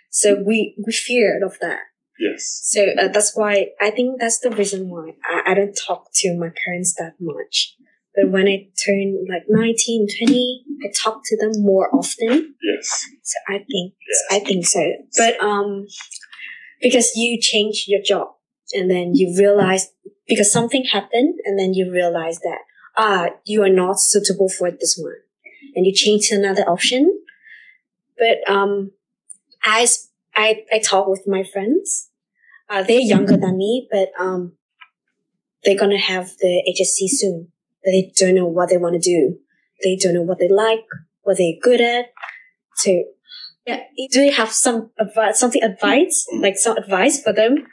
[0.09, 1.79] So we, we feared of that.
[2.19, 2.61] Yes.
[2.63, 6.37] So uh, that's why I think that's the reason why I, I don't talk to
[6.37, 7.75] my parents that much.
[8.15, 12.53] But when I turn like 19, 20, I talk to them more often.
[12.61, 13.07] Yes.
[13.23, 14.23] So I think, Yes.
[14.31, 14.93] I think so.
[15.17, 15.87] But, um,
[16.79, 18.27] because you change your job
[18.73, 19.87] and then you realize,
[20.27, 22.59] because something happened and then you realize that,
[22.95, 25.15] ah, you are not suitable for this one.
[25.75, 27.19] And you change to another option.
[28.23, 28.91] But, um,
[29.65, 32.09] as I, I talk with my friends.
[32.69, 34.53] Uh, they're younger than me, but, um,
[35.63, 37.51] they're gonna have the HSC soon,
[37.83, 39.37] but they don't know what they want to do.
[39.83, 40.85] They don't know what they like,
[41.21, 42.05] what they're good at.
[42.75, 43.03] So,
[43.65, 43.81] yeah,
[44.11, 47.65] do you have some advice, something advice, like some advice for them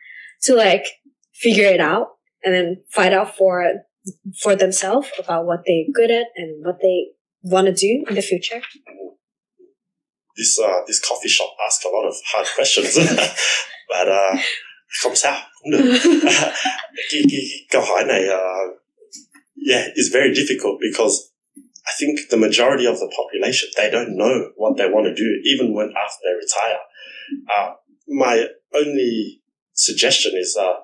[0.42, 0.86] to like
[1.32, 2.08] figure it out
[2.44, 3.64] and then find out for
[4.42, 7.08] for themselves about what they're good at and what they
[7.42, 8.62] want to do in the future?
[10.37, 12.97] This uh this coffee shop asks a lot of hard questions.
[13.90, 14.37] but uh
[15.03, 15.99] không sao, cũng được.
[17.11, 17.40] cái, cái
[17.71, 18.81] câu hỏi này uh,
[19.69, 21.31] yeah, it's very difficult because
[21.87, 25.29] I think the majority of the population they don't know what they want to do
[25.45, 26.81] even when after they retire.
[27.49, 27.75] Uh,
[28.09, 29.40] my only
[29.73, 30.75] suggestion is uh,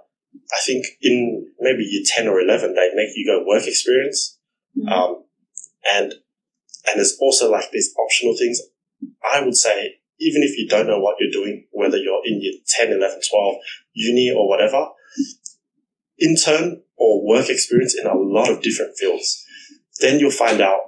[0.53, 4.39] I think in maybe year ten or eleven they make you go work experience,
[4.89, 5.25] um,
[5.95, 6.15] and
[6.87, 8.61] and there's also like these optional things.
[9.33, 12.55] I would say even if you don't know what you're doing, whether you're in year
[12.79, 13.55] 10, 11, 12,
[13.95, 14.89] uni or whatever,
[16.21, 19.45] intern or work experience in a lot of different fields.
[20.01, 20.81] Then you'll find out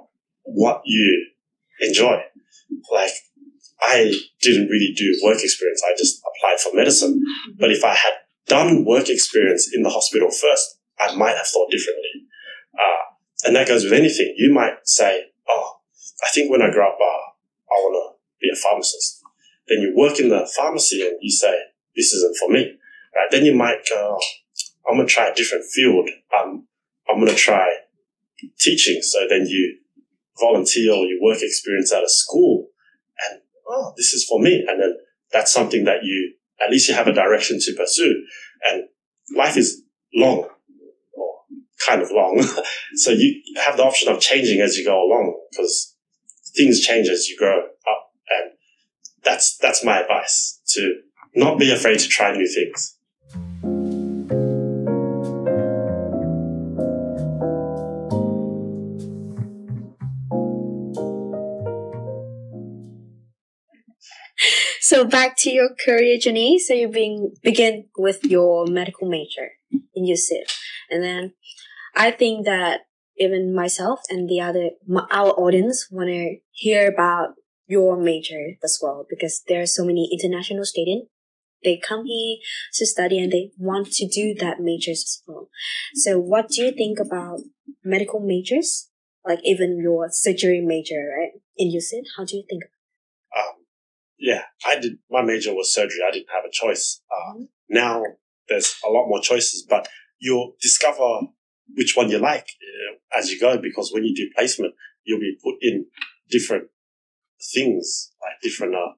[0.43, 1.27] what you
[1.81, 2.21] enjoy.
[2.91, 3.11] Like,
[3.81, 5.81] I didn't really do work experience.
[5.87, 7.23] I just applied for medicine.
[7.59, 8.13] But if I had
[8.47, 12.09] done work experience in the hospital first, I might have thought differently.
[12.73, 14.33] Uh, and that goes with anything.
[14.37, 15.79] You might say, oh,
[16.23, 17.29] I think when I grow up, uh,
[17.71, 19.21] I want to be a pharmacist.
[19.67, 21.55] Then you work in the pharmacy and you say,
[21.95, 22.77] this isn't for me.
[23.15, 23.27] Right?
[23.31, 26.09] Then you might go, "Oh, I'm going to try a different field.
[26.37, 26.67] Um,
[27.09, 27.67] I'm going to try
[28.59, 29.01] teaching.
[29.01, 29.77] So then you
[30.39, 32.67] volunteer or you work experience at a school
[33.29, 34.65] and, oh, this is for me.
[34.67, 34.97] And then
[35.31, 38.23] that's something that you, at least you have a direction to pursue.
[38.69, 38.83] And
[39.35, 40.47] life is long
[41.13, 41.35] or
[41.85, 42.41] kind of long.
[42.95, 45.95] so you have the option of changing as you go along because
[46.55, 48.11] things change as you grow up.
[48.29, 48.51] And
[49.23, 51.01] that's, that's my advice to
[51.35, 52.95] not be afraid to try new things.
[64.89, 66.57] So back to your career journey.
[66.57, 69.49] So you being, begin with your medical major
[69.93, 70.51] in UCIT.
[70.89, 71.33] And then
[71.95, 72.81] I think that
[73.19, 77.35] even myself and the other, my, our audience want to hear about
[77.67, 81.07] your major as well because there are so many international students.
[81.63, 82.37] They come here
[82.75, 85.49] to study and they want to do that majors as well.
[85.93, 87.41] So what do you think about
[87.83, 88.89] medical majors?
[89.25, 91.31] Like even your surgery major, right?
[91.57, 92.63] In UCIT, how do you think?
[93.37, 93.65] Um,
[94.17, 95.99] yeah, I did, my major was surgery.
[96.07, 97.01] I didn't have a choice.
[97.11, 98.03] Uh, now
[98.47, 101.27] there's a lot more choices, but you'll discover
[101.75, 105.37] which one you like uh, as you go because when you do placement, you'll be
[105.43, 105.85] put in
[106.29, 106.67] different
[107.53, 108.93] things, like different, uh,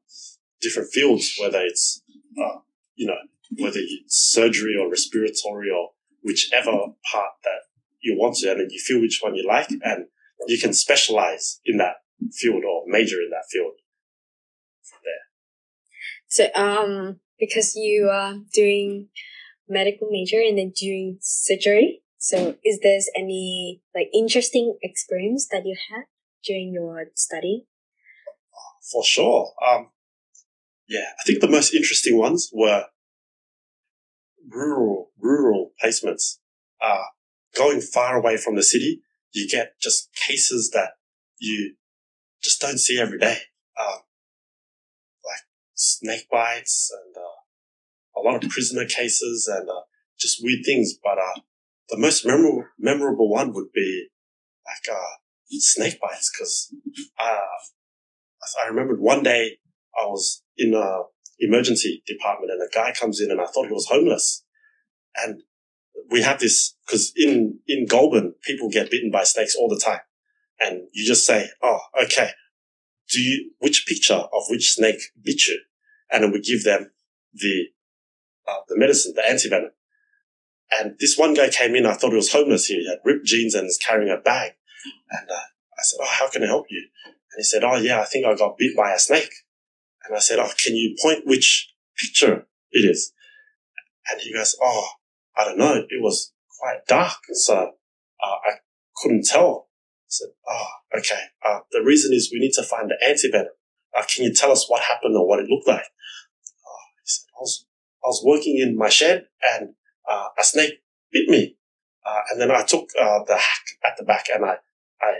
[0.62, 2.02] different fields, whether it's,
[2.38, 2.60] uh,
[2.96, 3.18] you know,
[3.58, 5.90] whether it's surgery or respiratory or
[6.24, 6.72] whichever
[7.12, 7.62] part that
[8.02, 10.06] you want to, and then you feel which one you like, and
[10.48, 11.96] you can specialize in that
[12.34, 13.74] field or major in that field
[14.82, 15.14] from there.
[16.28, 19.10] So, um, because you are doing
[19.68, 25.76] medical major and then doing surgery, so is there any like interesting experience that you
[25.90, 26.04] had
[26.46, 27.66] during your study?
[28.92, 29.54] For sure.
[29.68, 29.90] Um,
[30.88, 32.86] yeah, I think the most interesting ones were
[34.48, 36.38] rural, rural placements.
[36.80, 37.06] Uh,
[37.58, 40.92] going far away from the city, you get just cases that
[41.40, 41.74] you
[42.44, 43.38] just don't see every day.
[43.80, 44.02] Um,
[45.26, 45.42] like
[45.74, 49.82] snake bites and, uh, a lot of prisoner cases and, uh,
[50.20, 50.94] just weird things.
[51.04, 51.42] But, uh,
[51.92, 54.08] the most memorable, memorable one would be
[54.66, 55.16] like, uh,
[55.60, 56.74] snake bites because,
[57.20, 57.42] uh,
[58.64, 59.58] I remembered one day
[59.96, 61.04] I was in a
[61.40, 64.44] emergency department and a guy comes in and I thought he was homeless.
[65.16, 65.42] And
[66.10, 70.00] we have this, cause in, in Goulburn, people get bitten by snakes all the time.
[70.60, 72.30] And you just say, oh, okay.
[73.10, 75.60] Do you, which picture of which snake bit you?
[76.12, 76.92] And then we give them
[77.34, 77.66] the,
[78.48, 79.72] uh, the medicine, the antivenom.
[80.80, 82.68] And this one guy came in, I thought he was homeless.
[82.68, 84.54] He had ripped jeans and was carrying a bag.
[85.12, 86.88] And uh, I said, oh, how can I help you?
[87.06, 89.32] And he said, oh yeah, I think I got bit by a snake.
[90.06, 93.14] And I said, oh, can you point which picture it is?
[94.10, 94.88] And he goes, oh,
[95.38, 95.76] I don't know.
[95.76, 97.18] It was quite dark.
[97.34, 98.54] So uh, I
[98.98, 99.68] couldn't tell.
[100.04, 101.22] I said, oh, okay.
[101.46, 103.46] Uh, the reason is we need to find the antivenom.
[103.98, 105.84] Uh, can you tell us what happened or what it looked like?
[106.66, 107.66] Oh, he said, I was,
[108.04, 109.76] I was working in my shed and
[110.10, 111.58] uh, a snake bit me.
[112.06, 114.56] Uh, and then I took uh, the hack at the back and I,
[115.02, 115.14] I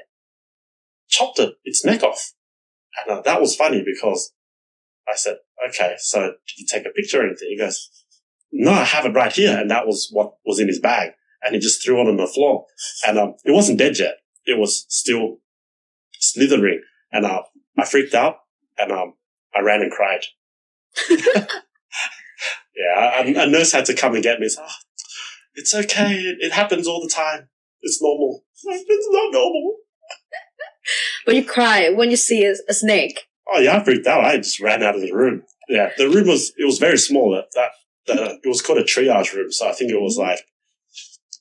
[1.08, 2.34] chopped it, its neck off.
[3.06, 4.34] And uh, that was funny because
[5.08, 5.38] I said,
[5.70, 7.50] okay, so did you take a picture or anything?
[7.50, 7.90] He goes,
[8.52, 9.58] no, I have it right here.
[9.58, 11.12] And that was what was in his bag.
[11.44, 12.66] And he just threw it on the floor.
[13.08, 14.18] And um, it wasn't dead yet.
[14.46, 15.38] It was still
[16.20, 16.82] slithering.
[17.12, 17.44] And uh,
[17.78, 18.38] I freaked out
[18.78, 19.14] and um,
[19.56, 20.26] I ran and cried.
[22.82, 24.50] yeah, a, a, nurse had to come and get me.
[24.58, 24.68] oh,
[25.56, 26.14] it's okay.
[26.14, 27.50] It, it happens all the time.
[27.82, 28.44] It's normal.
[28.64, 29.78] It's not normal.
[31.26, 33.22] but you cry when you see a, a, snake.
[33.52, 34.24] Oh yeah, I freaked out.
[34.24, 35.44] I just ran out of the room.
[35.68, 37.32] Yeah, the room was it was very small.
[37.32, 37.72] That that,
[38.08, 40.30] that it was called a triage room, so I think it was mm-hmm.
[40.30, 40.42] like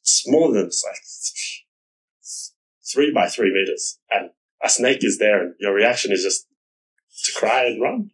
[0.02, 1.02] smaller than like
[2.92, 4.30] three by three meters, and
[4.62, 6.46] a snake is there, and your reaction is just
[7.24, 8.10] to cry and run.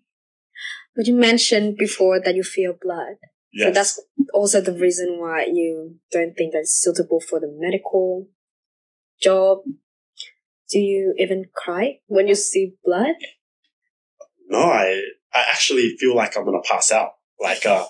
[0.97, 3.17] But you mentioned before that you feel blood.
[3.53, 3.69] Yes.
[3.69, 4.01] So that's
[4.33, 8.29] also the reason why you don't think that's suitable for the medical
[9.21, 9.59] job.
[10.71, 13.15] Do you even cry when you see blood?
[14.49, 15.01] No, I
[15.33, 17.13] I actually feel like I'm gonna pass out.
[17.41, 17.85] Like uh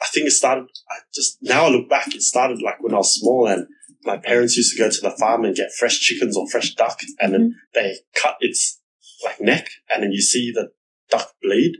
[0.00, 2.98] I think it started I just now I look back, it started like when I
[2.98, 3.66] was small and
[4.04, 6.98] my parents used to go to the farm and get fresh chickens or fresh duck
[7.20, 7.58] and then mm-hmm.
[7.74, 8.80] they cut its
[9.24, 10.70] like neck and then you see the
[11.10, 11.76] duck bleed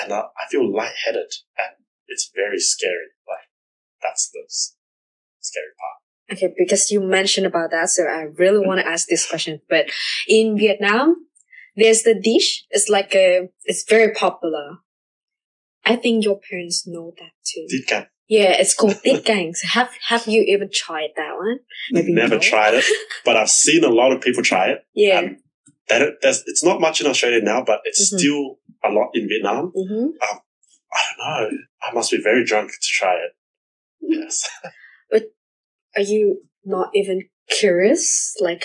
[0.00, 1.76] and uh, I feel lightheaded and
[2.08, 3.10] it's very scary.
[3.28, 3.48] Like
[4.02, 4.42] that's the
[5.40, 6.38] scary part.
[6.38, 9.60] Okay, because you mentioned about that, so I really want to ask this question.
[9.68, 9.86] But
[10.26, 11.14] in Vietnam,
[11.76, 12.64] there's the dish.
[12.70, 14.78] It's like a, it's very popular.
[15.84, 17.66] I think your parents know that too.
[17.86, 18.08] Canh.
[18.28, 19.54] Yeah, it's called tiết canh.
[19.54, 21.58] So have have you ever tried that one?
[21.92, 22.84] Maybe never tried it,
[23.24, 24.84] but I've seen a lot of people try it.
[24.94, 25.28] Yeah.
[25.88, 28.18] that it, it's not much in Australia now, but it's mm-hmm.
[28.18, 28.58] still
[28.90, 29.72] a lot in Vietnam.
[29.76, 30.04] Mm-hmm.
[30.04, 30.40] Um,
[30.92, 31.18] I don't
[31.52, 31.58] know.
[31.82, 33.32] I must be very drunk to try it.
[34.00, 34.48] Yes.
[35.10, 35.24] but
[35.96, 38.34] are you not even curious?
[38.40, 38.64] Like,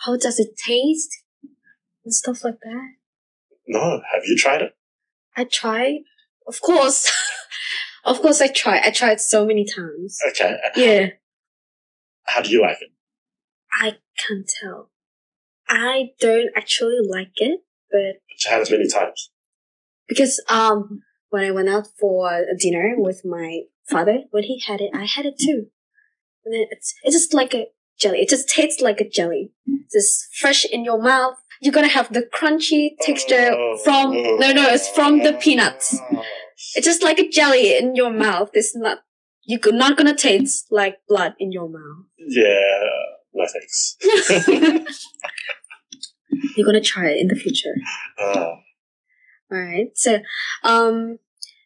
[0.00, 1.10] how does it taste
[2.04, 2.88] and stuff like that?
[3.66, 4.02] No.
[4.12, 4.76] Have you tried it?
[5.36, 6.00] I tried.
[6.46, 7.10] Of course.
[8.04, 8.82] of course I tried.
[8.84, 10.18] I tried so many times.
[10.30, 10.56] Okay.
[10.76, 11.06] Yeah.
[12.24, 12.90] How, do you like it?
[13.72, 14.90] I can't tell.
[15.68, 18.20] I don't actually like it, but.
[18.28, 19.30] But you had it many times.
[20.12, 24.82] Because, um, when I went out for a dinner with my father, when he had
[24.82, 25.68] it, I had it too.
[26.44, 28.18] And then it's, it's just like a jelly.
[28.18, 29.52] It just tastes like a jelly.
[29.66, 31.36] It's just fresh in your mouth.
[31.62, 35.98] You're gonna have the crunchy texture from, no, no, it's from the peanuts.
[36.74, 38.50] It's just like a jelly in your mouth.
[38.52, 38.98] It's not,
[39.44, 42.04] you're not gonna taste like blood in your mouth.
[42.18, 42.60] Yeah,
[43.32, 43.96] no thanks.
[46.56, 47.74] you're gonna try it in the future.
[48.18, 48.50] Uh.
[49.52, 49.90] All right.
[49.94, 50.20] So,
[50.64, 51.18] um,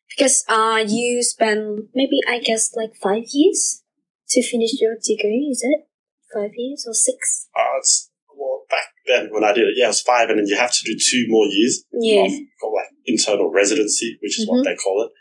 [0.08, 3.82] because uh, you spent maybe I guess like five years
[4.30, 5.48] to finish your degree.
[5.52, 5.86] Is it
[6.34, 7.48] five years or six?
[7.56, 9.74] Uh, it's well back then when I did it.
[9.76, 11.84] Yeah, it was five, and then you have to do two more years.
[11.92, 12.24] Yeah.
[12.24, 14.56] Of, of like internal residency, which is mm-hmm.
[14.56, 15.12] what they call it,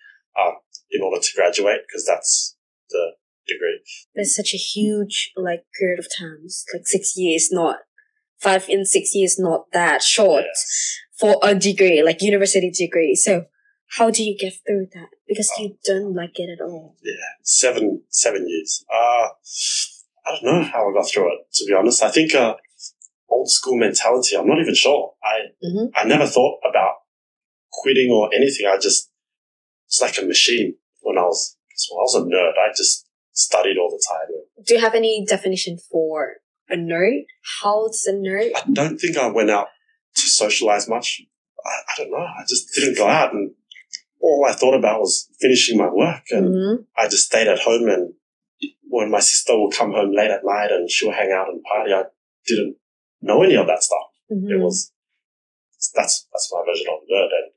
[0.42, 0.56] um,
[0.90, 2.58] in order to graduate, because that's
[2.90, 3.12] the
[3.48, 3.82] degree.
[4.16, 7.78] There's such a huge like period of times, like six years, not
[8.40, 10.46] five in six years, not that short.
[10.46, 13.16] Yes for a degree, like university degree.
[13.16, 13.46] So
[13.98, 15.10] how do you get through that?
[15.28, 16.96] Because you don't like it at all.
[17.04, 18.86] Yeah, seven seven years.
[18.94, 19.30] Uh
[20.26, 21.40] I don't know how I got through it.
[21.54, 22.56] To be honest, I think uh,
[23.30, 24.36] old school mentality.
[24.36, 25.14] I'm not even sure.
[25.24, 25.86] I mm-hmm.
[25.96, 26.96] I never thought about
[27.72, 28.66] quitting or anything.
[28.68, 29.12] I just
[29.88, 30.76] it's like a machine.
[31.02, 31.58] When I was
[31.92, 34.64] I was a nerd, I just studied all the time.
[34.66, 36.38] Do you have any definition for
[36.70, 37.26] a nerd?
[37.62, 38.52] How's a nerd?
[38.56, 39.68] I don't think I went out
[40.16, 41.22] to socialize much.
[41.66, 42.18] I, I, don't know.
[42.18, 43.52] I just didn't go out and
[44.22, 46.24] all I thought about was finishing my work.
[46.32, 46.82] And mm-hmm.
[46.98, 48.14] I just stayed at home and
[48.88, 51.94] when my sister would come home late at night and she'll hang out and party,
[51.94, 52.04] I
[52.48, 52.78] didn't
[53.22, 54.08] know any of that stuff.
[54.32, 54.54] Mm-hmm.
[54.54, 54.92] It was,
[55.94, 57.30] that's, that's my version of nerd.
[57.32, 57.52] And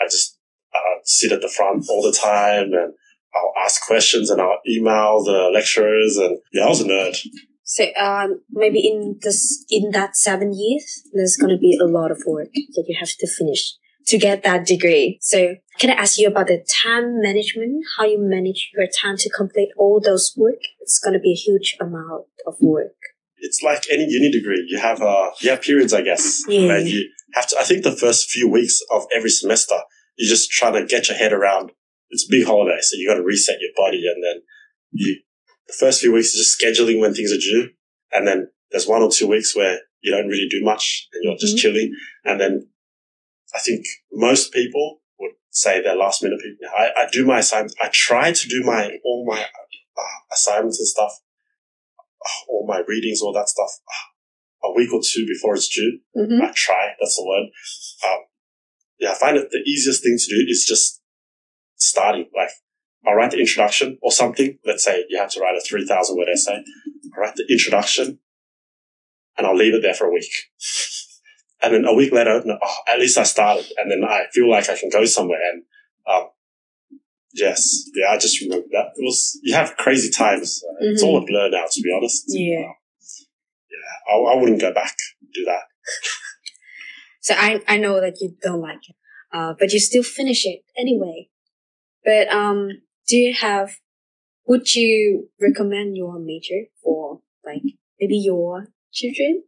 [0.00, 0.38] I just
[0.74, 2.94] uh, sit at the front all the time and
[3.34, 7.16] I'll ask questions and I'll email the lecturers and yeah, I was a nerd.
[7.64, 12.22] So um, maybe in this in that seven years, there's gonna be a lot of
[12.26, 13.74] work that you have to finish
[14.06, 15.18] to get that degree.
[15.20, 17.84] So can I ask you about the time management?
[17.96, 20.58] How you manage your time to complete all those work?
[20.80, 22.96] It's gonna be a huge amount of work.
[23.38, 24.64] It's like any uni degree.
[24.68, 26.78] You have uh you have periods, I guess, yeah.
[26.78, 27.56] you have to.
[27.60, 29.76] I think the first few weeks of every semester,
[30.16, 31.72] you're just trying to get your head around
[32.12, 34.42] it's a big holiday, so you got to reset your body, and then
[34.92, 35.16] you
[35.72, 37.70] the first few weeks is just scheduling when things are due,
[38.12, 41.36] and then there's one or two weeks where you don't really do much and you're
[41.38, 41.60] just Mhm.
[41.60, 41.94] chilling,
[42.24, 42.68] and then
[43.54, 46.66] I think most people would say they're last minute people.
[46.76, 47.74] I, I do my assignments.
[47.80, 50.02] I try to do my all my uh,
[50.32, 51.12] assignments and stuff,
[51.98, 56.00] uh, all my readings, all that stuff, uh, a week or two before it's due.
[56.14, 56.94] hmm I try.
[56.98, 57.46] That's the word.
[58.10, 58.20] Um,
[58.98, 61.02] yeah, I find that the easiest thing to do is just
[61.76, 62.28] starting.
[62.34, 62.50] Like,
[63.06, 64.58] I'll write the introduction or something.
[64.64, 66.62] Let's say you have to write a 3,000 word essay.
[67.14, 68.18] I'll write the introduction
[69.36, 70.30] and I'll leave it there for a week.
[71.64, 73.64] And then a week later, no, oh, at least I started.
[73.78, 75.38] And then I feel like I can go somewhere.
[75.52, 75.62] And,
[76.12, 76.30] um,
[77.32, 78.86] yes, yeah, I just remember that.
[78.96, 80.60] It was, you have crazy times.
[80.68, 82.24] Uh, It's all a blur now, to be honest.
[82.26, 82.64] Yeah.
[82.64, 82.74] Um,
[83.70, 85.62] yeah, I, I wouldn't go back and do that.
[87.22, 88.96] So I I know that you don't like it,
[89.32, 91.28] uh, but you still finish it anyway.
[92.04, 93.76] But um, do you have?
[94.46, 97.62] Would you recommend your major for like
[98.00, 99.44] maybe your children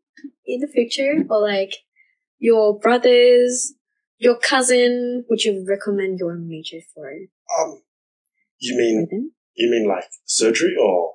[0.46, 1.74] in the future, or like
[2.38, 3.74] your brothers,
[4.18, 5.24] your cousin?
[5.28, 7.82] Would you recommend your major for Um,
[8.60, 11.14] you mean you mean like surgery or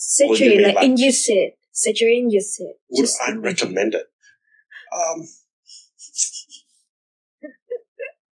[0.00, 2.74] Surgery, mean like, like- in USIT, surgery in USIT.
[2.90, 4.06] would Just I recommend it?
[4.94, 5.26] Um,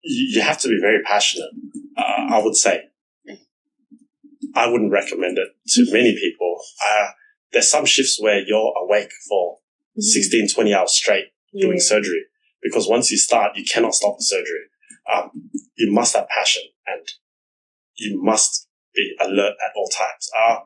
[0.02, 1.50] you, you have to be very passionate.
[1.96, 2.82] Uh, I would say
[4.55, 6.61] I wouldn't recommend it to many people.
[6.82, 7.09] Uh,
[7.53, 9.59] there's some shifts where you're awake for
[9.98, 10.03] Mhm.
[10.03, 11.26] 16, 20 hours straight
[11.59, 12.24] doing surgery
[12.62, 14.64] because once you start, you cannot stop the surgery.
[15.12, 17.07] Um, you must have passion and
[17.96, 20.30] you must be alert at all times.
[20.38, 20.61] Uh,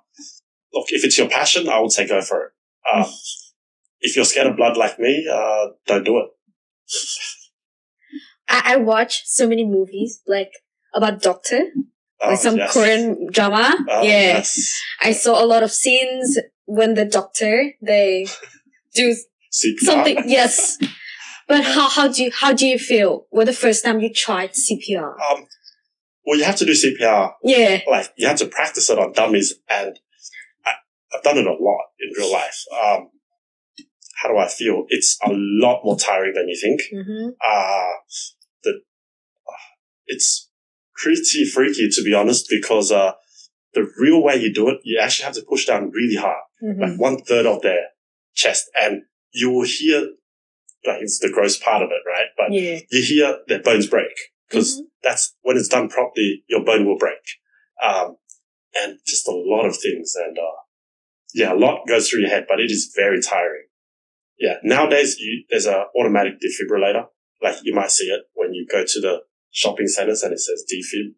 [0.72, 2.52] look, if it's your passion, I would say go for it.
[2.92, 3.06] Um,
[4.00, 6.26] if you're scared of blood like me, uh, don't do it.
[8.48, 10.52] I, I watch so many movies like
[10.94, 11.70] about doctor,
[12.26, 12.72] Oh, like some yes.
[12.72, 13.74] Korean drama.
[13.88, 14.72] Oh, yeah, yes.
[15.00, 18.26] I saw a lot of scenes when the doctor they
[18.94, 19.14] do
[19.50, 20.22] something.
[20.26, 20.78] yes,
[21.48, 24.50] but how how do you how do you feel when the first time you tried
[24.52, 25.14] CPR?
[25.30, 25.46] Um,
[26.26, 27.34] well, you have to do CPR.
[27.44, 29.96] Yeah, Like, you have to practice it on dummies, and
[30.64, 30.72] I,
[31.14, 32.64] I've done it a lot in real life.
[32.72, 33.10] Um,
[34.20, 34.86] how do I feel?
[34.88, 36.80] It's a lot more tiring than you think.
[36.92, 37.28] mm-hmm.
[37.40, 37.92] uh,
[38.64, 39.66] the, uh,
[40.06, 40.45] it's
[40.96, 43.12] pretty freaky to be honest because, uh,
[43.74, 46.80] the real way you do it, you actually have to push down really hard, Mm-hmm.
[46.80, 47.88] like one third of their
[48.34, 50.00] chest and you will hear,
[50.86, 52.28] like it's the gross part of it, right?
[52.36, 54.12] But yeah, you hear their bones break
[54.48, 54.84] because Mhm.
[55.02, 57.20] that's when it's done properly, your bone will break.
[57.82, 58.16] Um,
[58.74, 60.14] and just a lot of things.
[60.16, 60.56] And, uh,
[61.34, 63.66] yeah, a lot goes through your head, but it is very tiring.
[64.38, 64.56] Yeah.
[64.62, 67.06] Nowadays, you, there's an automatic defibrillator.
[67.42, 69.20] Like you might see it when you go to the
[69.56, 71.14] shopping centers and it says defib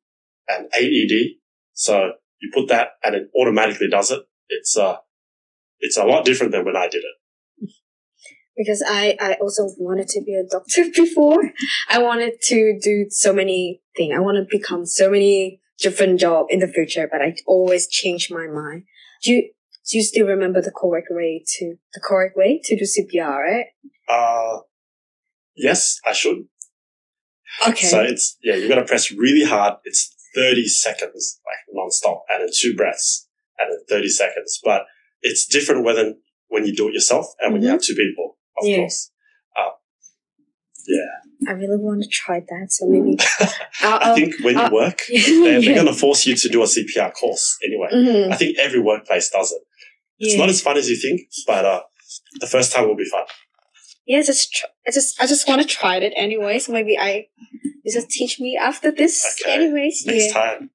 [0.49, 1.39] and AED.
[1.73, 4.23] So you put that and it automatically does it.
[4.49, 4.97] It's, uh,
[5.81, 7.17] it's a lot different than when I did it.
[8.57, 11.53] because I I also wanted to be a doctor before.
[11.89, 14.15] I wanted to do so many things.
[14.17, 18.31] I want to become so many different job in the future, but I always change
[18.31, 18.85] my mind.
[19.23, 19.43] Do you
[19.89, 23.39] do you still remember the correct way to the correct way to do CPR?
[23.39, 23.67] Right?
[24.09, 24.59] Uh,
[25.57, 26.39] yes, I should.
[27.69, 27.87] Okay.
[27.87, 29.75] So it's, yeah, you've gotta press really hard.
[29.85, 33.27] It's 30 seconds, like non-stop, and then two breaths,
[33.59, 34.61] and then 30 seconds.
[34.65, 34.83] But
[35.23, 36.15] it's different whether
[36.49, 37.73] when you do it yourself and when you Mhm.
[37.73, 38.79] have two people, of Yes.
[38.79, 39.11] course.
[39.59, 39.73] Um,
[40.87, 41.51] yeah.
[41.51, 42.67] I really want to try that.
[42.71, 43.17] So maybe
[43.83, 46.67] I'll, I think when you uh, work, they're, they're gonna force you to do a
[46.67, 47.89] CPR course anyway.
[47.93, 48.33] Mhm.
[48.33, 49.63] I think every workplace does it.
[50.19, 50.41] It's Yeah.
[50.41, 51.83] not as fun as you think, but, uh,
[52.41, 53.25] the first time will be fun.
[54.09, 56.59] Yeah, just tr- I just I just want to try it anyway.
[56.59, 57.29] So maybe I
[57.85, 59.39] you just teach me after this.
[59.45, 59.53] Okay.
[59.53, 60.33] Anyways, Next yeah.
[60.33, 60.71] time.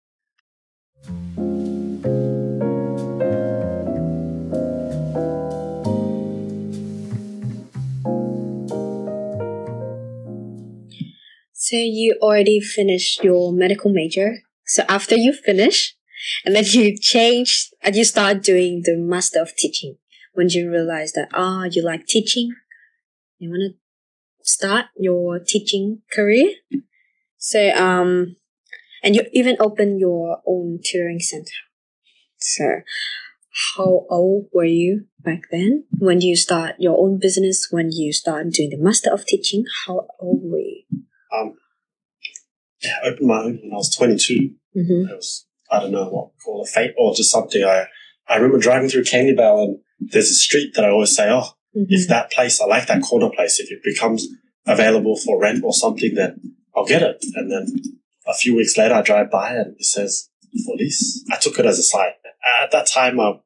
[11.53, 14.43] So you already finished your medical major.
[14.65, 15.95] So after you finish,
[16.45, 19.97] and then you change and you start doing the master of teaching.
[20.33, 22.53] When you realize that ah you like teaching,
[23.43, 23.77] you want to
[24.43, 26.53] start your teaching career.
[27.37, 28.35] So um,
[29.03, 31.51] and you even open your own tutoring center.
[32.37, 32.81] So
[33.75, 37.67] how old were you back then when you start your own business?
[37.69, 40.83] When you start doing the master of teaching, how old were you?
[41.35, 41.55] Um,
[42.85, 44.55] I opened my own when I was 22.
[44.75, 45.11] Mm-hmm.
[45.11, 47.63] it was I don't know what call it fate or just something.
[47.63, 47.85] I
[48.27, 51.49] I remember driving through Canley Vale and there's a street that I always say, oh,
[51.73, 53.59] if that place, I like that corner place.
[53.59, 54.27] If it becomes
[54.65, 57.23] available for rent or something, then I'll get it.
[57.35, 57.67] And then
[58.25, 60.29] a few weeks later, I drive by and it says
[60.65, 61.23] for police.
[61.31, 62.11] I took it as a sign.
[62.61, 63.41] At that time, um,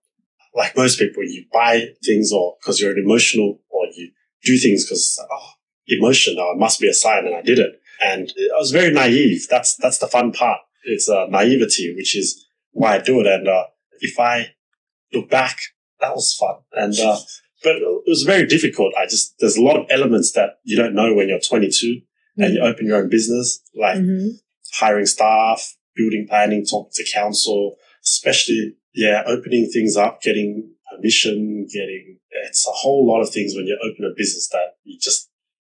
[0.54, 4.12] like most people, you buy things or because you're an emotional or you
[4.44, 5.50] do things because, oh,
[5.88, 7.26] emotion, oh, it must be a sign.
[7.26, 7.80] And I did it.
[8.02, 9.48] And I was very naive.
[9.50, 10.60] That's, that's the fun part.
[10.84, 13.28] It's uh, naivety, which is why I do it.
[13.28, 13.66] And, uh,
[14.00, 14.54] if I
[15.14, 15.60] look back,
[16.00, 16.58] that was fun.
[16.72, 17.18] And, uh,
[17.68, 18.93] but it was very difficult.
[18.97, 22.41] I just, there's a lot of elements that you don't know when you're 22 mm-hmm.
[22.41, 24.38] and you open your own business, like mm-hmm.
[24.76, 32.20] hiring staff, building planning, talking to council, especially, yeah, opening things up, getting permission, getting,
[32.45, 35.30] it's a whole lot of things when you open a business that you just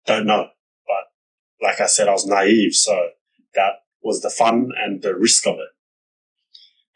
[0.04, 0.48] don't know.
[0.86, 2.74] But like I said, I was naive.
[2.74, 3.08] So
[3.54, 5.70] that was the fun and the risk of it.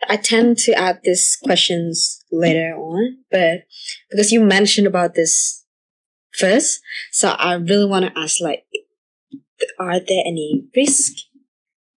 [0.09, 3.65] I tend to add these questions later on, but
[4.11, 5.65] because you mentioned about this
[6.37, 6.81] first,
[7.11, 8.65] so I really want to ask like,
[9.79, 11.13] are there any risk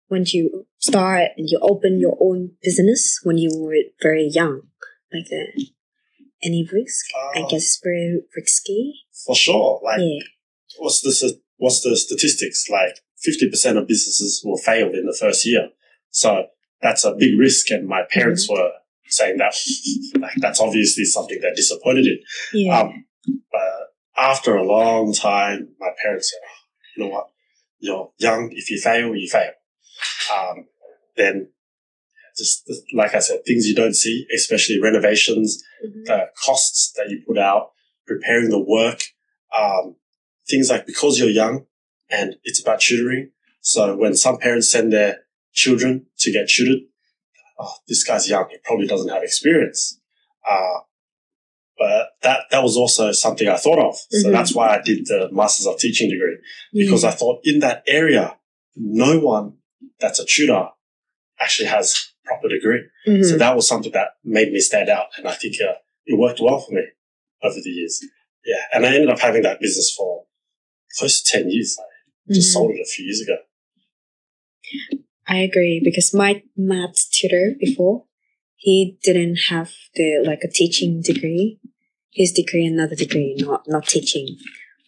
[0.08, 4.62] when you start and you open your own business when you were very young,
[5.12, 5.66] like that?
[6.44, 7.06] Any risk?
[7.16, 8.94] Uh, I guess it's very risky.
[9.26, 9.82] For sure.
[9.84, 10.20] Like, yeah.
[10.78, 12.70] what's the what's the statistics?
[12.70, 15.70] Like, fifty percent of businesses will fail in the first year.
[16.12, 16.46] So
[16.82, 17.72] that's a big risk.
[17.72, 18.62] And my parents mm-hmm.
[18.62, 18.72] were
[19.08, 19.54] saying that
[20.20, 22.20] like, that's obviously something they're disappointed in.
[22.54, 22.80] Yeah.
[22.80, 23.06] Um,
[23.52, 23.62] but
[24.18, 26.58] after a long time, my parents said, oh,
[26.96, 27.30] you know what?
[27.80, 28.50] You're young.
[28.52, 29.52] If you fail, you fail.
[30.34, 30.68] Um,
[31.16, 31.50] then
[32.38, 36.04] just like I said, things you don't see, especially renovations, mm-hmm.
[36.06, 37.72] the costs that you put out,
[38.06, 39.04] preparing the work,
[39.58, 39.96] um,
[40.48, 41.66] things like because you're young
[42.10, 43.32] and it's about tutoring.
[43.62, 45.25] So when some parents send their
[45.56, 46.82] children to get tutored.
[47.58, 48.46] Oh, this guy's young.
[48.50, 50.00] He probably doesn't have experience.
[50.48, 50.80] Uh,
[51.78, 53.96] but that, that was also something I thought of.
[53.96, 54.20] Mm-hmm.
[54.22, 56.38] So that's why I did the Masters of Teaching degree
[56.74, 57.14] because mm-hmm.
[57.14, 58.38] I thought in that area,
[58.76, 59.58] no one
[60.00, 60.68] that's a tutor
[61.40, 62.84] actually has proper degree.
[63.08, 63.24] Mm-hmm.
[63.24, 65.08] So that was something that made me stand out.
[65.18, 65.74] And I think uh,
[66.06, 66.84] it worked well for me
[67.44, 68.04] over the years.
[68.46, 68.62] Yeah.
[68.74, 70.24] And I ended up having that business for
[70.98, 71.78] close to 10 years.
[71.80, 72.54] I just mm-hmm.
[72.54, 73.38] sold it a few years ago.
[75.28, 78.06] I agree because my math tutor before,
[78.56, 81.60] he didn't have the like a teaching degree.
[82.12, 84.38] His degree another degree, not not teaching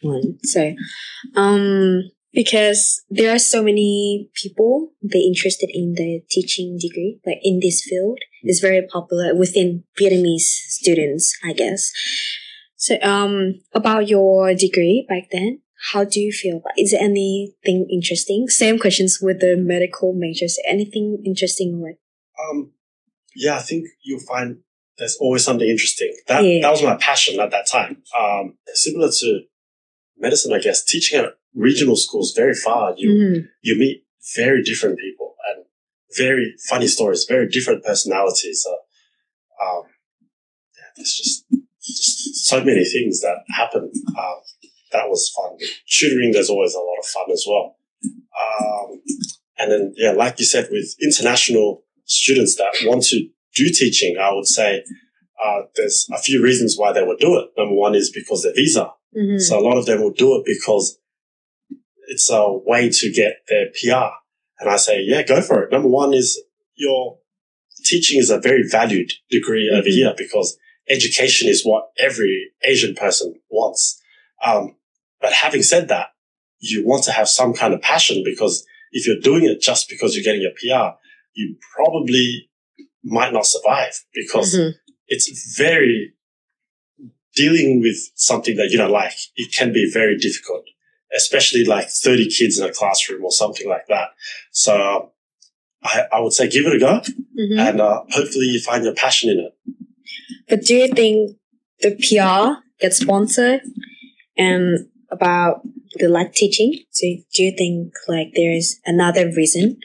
[0.02, 0.40] one.
[0.44, 0.74] So,
[1.36, 7.60] um, because there are so many people they interested in the teaching degree, like in
[7.60, 11.92] this field, it's very popular within Vietnamese students, I guess.
[12.76, 15.62] So, um, about your degree back then,
[15.92, 16.62] how do you feel?
[16.78, 18.48] Is there anything interesting?
[18.48, 20.60] Same questions with the medical majors.
[20.68, 21.82] Anything interesting?
[21.82, 22.00] Like,
[22.40, 22.72] um,
[23.36, 24.58] yeah, I think you'll find
[24.98, 26.14] there's always something interesting.
[26.28, 26.62] That yeah.
[26.62, 28.02] that was my passion at that time.
[28.20, 29.42] Um, similar to
[30.18, 30.84] medicine, I guess.
[30.84, 33.48] Teaching at regional schools very far, you mm.
[33.62, 34.04] you meet
[34.36, 35.66] very different people and
[36.18, 38.64] very funny stories, very different personalities.
[38.66, 38.72] So,
[39.64, 39.84] um,
[40.76, 41.46] yeah, there's just,
[41.80, 43.92] just so many things that happen.
[44.18, 44.40] Um,
[44.92, 45.58] that was fun.
[45.90, 47.76] Tutoring, there's always a lot of fun as well.
[48.04, 49.02] Um,
[49.58, 54.34] and then, yeah, like you said, with international students that want to do teaching, I
[54.34, 54.84] would say
[55.44, 57.50] uh, there's a few reasons why they would do it.
[57.58, 58.92] Number one is because their visa.
[59.18, 59.40] Mm-hmm.
[59.40, 61.00] So a lot of them will do it because
[62.08, 64.14] it's a way to get their PR.
[64.60, 65.72] And I say, yeah, go for it.
[65.72, 66.42] Number one is
[66.76, 67.20] your
[67.84, 69.80] teaching is a very valued degree mm-hmm.
[69.80, 70.58] over here because
[70.90, 74.02] education is what every Asian person wants.
[74.44, 74.76] Um,
[75.22, 76.08] but having said that,
[76.60, 80.16] you want to have some kind of passion because if you're doing it just because
[80.16, 80.98] you're getting a PR,
[81.34, 82.50] you probably
[83.04, 84.76] might not survive because mm-hmm.
[85.08, 86.14] it's very
[87.36, 89.14] dealing with something that you don't like.
[89.36, 90.64] It can be very difficult,
[91.16, 94.10] especially like 30 kids in a classroom or something like that.
[94.52, 95.12] So
[95.84, 97.60] I, I would say give it a go mm-hmm.
[97.60, 99.76] and uh, hopefully you find your passion in it.
[100.50, 101.38] But do you think
[101.82, 103.62] the PR gets sponsored
[104.38, 105.62] and about
[105.96, 106.80] the like teaching.
[106.92, 109.80] So do you think like there's another reason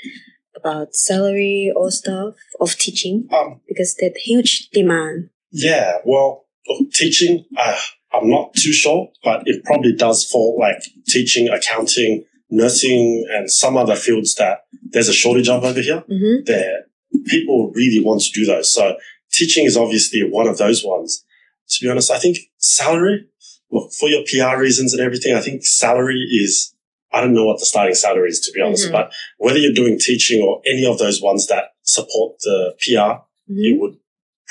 [0.56, 3.28] about salary or stuff of teaching?
[3.32, 5.30] Um, because there's huge demand.
[5.50, 6.46] Yeah, well,
[6.92, 7.78] teaching, uh,
[8.12, 13.76] I'm not too sure, but it probably does fall like teaching, accounting, nursing, and some
[13.76, 16.02] other fields that there's a shortage of over here.
[16.10, 16.44] Mm-hmm.
[16.44, 16.84] There,
[17.26, 18.72] people really want to do those.
[18.72, 18.96] So
[19.30, 21.24] teaching is obviously one of those ones.
[21.70, 23.26] To be honest, I think salary
[23.72, 26.74] look, for your PR reasons and everything, I think salary is,
[27.12, 28.92] I don't know what the starting salary is, to be honest, mm-hmm.
[28.92, 33.64] but whether you're doing teaching or any of those ones that support the PR, mm-hmm.
[33.64, 33.96] it would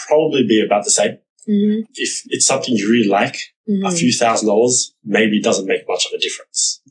[0.08, 1.20] probably be about the same.
[1.48, 1.82] Mm-hmm.
[1.94, 3.96] If it's something you really like, a mm-hmm.
[3.96, 6.82] few thousand dollars maybe doesn't make much of a difference.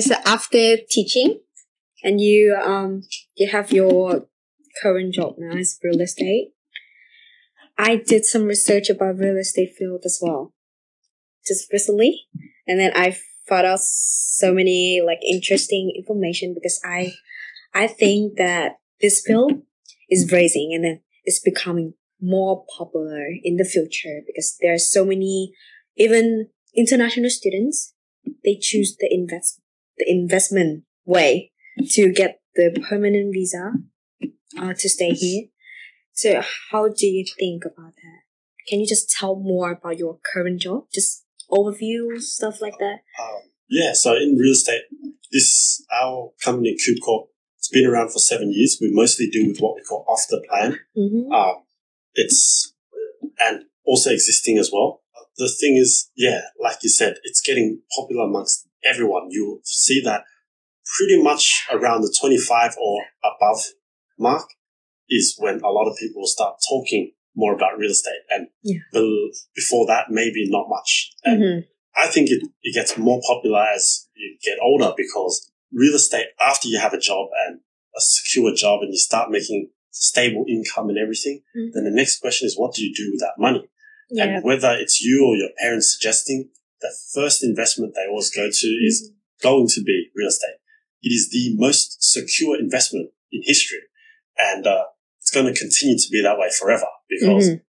[0.00, 1.40] So after teaching,
[2.02, 3.02] and you um
[3.36, 4.26] you have your
[4.80, 6.52] current job now as real estate.
[7.76, 10.54] I did some research about real estate field as well,
[11.46, 12.22] just recently,
[12.66, 13.16] and then I
[13.46, 17.12] found out so many like interesting information because I
[17.74, 19.62] I think that this field
[20.08, 25.04] is rising and then it's becoming more popular in the future because there are so
[25.04, 25.52] many
[25.96, 27.94] even international students
[28.44, 29.60] they choose the invest
[29.98, 31.52] the investment way
[31.90, 33.72] to get the permanent visa
[34.58, 35.44] uh, to stay here.
[36.12, 38.22] So how do you think about that?
[38.68, 40.84] Can you just tell more about your current job?
[40.92, 42.98] Just overview stuff like that.
[43.20, 44.82] Um, yeah, so in real estate,
[45.32, 47.28] this our company Cubecorp.
[47.58, 48.78] It's been around for seven years.
[48.80, 50.78] We mostly do with what we call off the plan.
[50.96, 51.32] Mm-hmm.
[51.32, 51.62] Um,
[52.14, 52.74] it's
[53.40, 55.02] and also existing as well.
[55.36, 59.28] The thing is, yeah, like you said, it's getting popular amongst everyone.
[59.30, 60.24] You see that
[60.98, 63.60] pretty much around the 25 or above
[64.18, 64.48] mark
[65.08, 68.20] is when a lot of people start talking more about real estate.
[68.30, 68.78] And Yeah.
[69.54, 71.12] before that, maybe not much.
[71.24, 71.60] And Mm-hmm.
[71.94, 76.68] I think it, it gets more popular as you get older because real estate, after
[76.68, 77.60] you have a job and
[77.96, 81.72] a secure job and you start making stable income and everything, Mhm.
[81.74, 83.68] then the next question is what do you do with that money?
[84.10, 84.24] Yeah.
[84.24, 86.50] And whether it's you or your parents suggesting,
[86.82, 89.48] the first investment they always go to is Mm-hmm.
[89.48, 90.58] going to be real estate.
[91.02, 93.80] It is the most secure investment in history.
[94.38, 94.84] And uh,
[95.20, 97.60] it's going to continue to be that way forever because Mhm.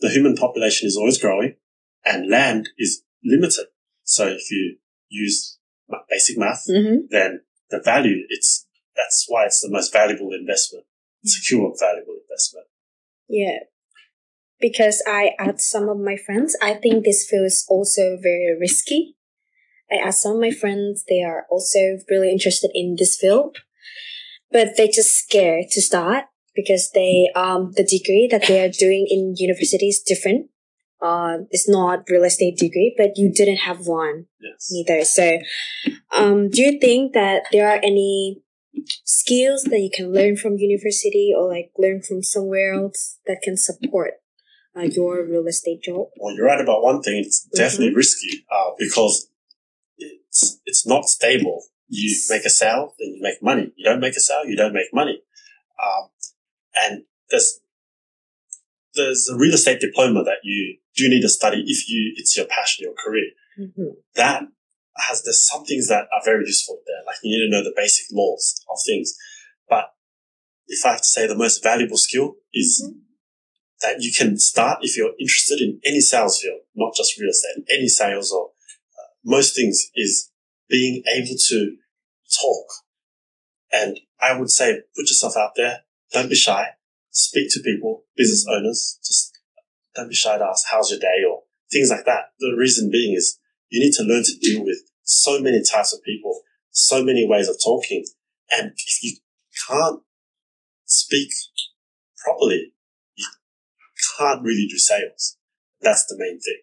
[0.00, 1.56] the human population is always growing
[2.04, 3.66] and land is limited.
[4.04, 4.78] So if you
[5.10, 5.58] use
[6.08, 7.06] basic math, Mm-hmm.
[7.10, 7.40] then
[7.70, 8.66] the value, it's,
[8.96, 10.84] that's why it's the most valuable investment,
[11.24, 12.66] secure, valuable investment.
[13.28, 13.58] Yeah.
[14.60, 19.16] Because I asked some of my friends, I think this field is also very risky.
[19.90, 23.58] I asked some of my friends, they are also really interested in this field,
[24.50, 29.06] but they're just scared to start because they, um, the degree that they are doing
[29.08, 30.50] in university is different.
[31.00, 34.68] Uh, it's not real estate degree, but you didn't have one Yes.
[34.72, 35.04] neither.
[35.04, 35.38] So,
[36.12, 38.42] um, do you think that there are any
[39.04, 43.56] skills that you can learn from university or like learn from somewhere else that can
[43.56, 44.14] support
[44.78, 46.08] uh, your real estate job?
[46.16, 47.22] Well, you're right about one thing.
[47.24, 49.28] It's definitely risky uh, because
[49.96, 51.62] it's it's not stable.
[51.88, 53.72] You make a sale, then you make money.
[53.76, 55.22] You don't make a sale, you don't make money.
[55.82, 56.10] Um,
[56.76, 57.60] and there's
[58.94, 62.46] there's a real estate diploma that you do need to study if you it's your
[62.46, 63.30] passion, your career.
[63.58, 63.98] Mm-hmm.
[64.14, 64.44] That
[64.96, 67.04] has there's some things that are very useful there.
[67.06, 69.14] Like you need to know the basic laws of things.
[69.68, 69.86] But
[70.66, 72.92] if I have to say the most valuable skill is
[73.80, 77.64] that you can start if you're interested in any sales field, not just real estate,
[77.72, 78.50] any sales or
[78.98, 80.30] uh, most things is
[80.68, 81.76] being able to
[82.40, 82.66] talk.
[83.72, 85.80] And I would say put yourself out there.
[86.12, 86.68] Don't be shy.
[87.10, 88.98] Speak to people, business owners.
[89.04, 89.38] Just
[89.94, 92.30] don't be shy to ask, how's your day or things like that.
[92.38, 96.02] The reason being is you need to learn to deal with so many types of
[96.02, 98.04] people, so many ways of talking.
[98.50, 99.16] And if you
[99.68, 100.00] can't
[100.84, 101.30] speak
[102.24, 102.72] properly,
[104.18, 105.36] can't really do sales.
[105.80, 106.60] That's the main thing.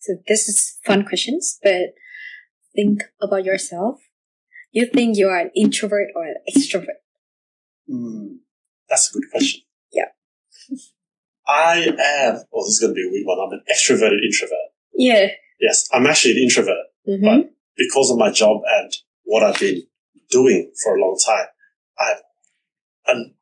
[0.00, 1.94] So this is fun questions, but
[2.74, 4.00] think about yourself.
[4.72, 7.02] You think you are an introvert or an extrovert?
[7.88, 8.36] Hmm,
[8.88, 9.62] that's a good question.
[9.92, 10.06] Yeah.
[11.46, 13.38] I am, well, this is going to be a weird one.
[13.38, 14.70] I'm an extroverted introvert.
[14.94, 15.28] Yeah.
[15.60, 16.76] Yes, I'm actually an introvert
[17.08, 17.24] Mm-hmm.
[17.24, 18.92] But- because of my job and
[19.24, 19.82] what I've been
[20.30, 21.46] doing for a long time.
[21.98, 22.16] I'm,
[23.06, 23.34] I'm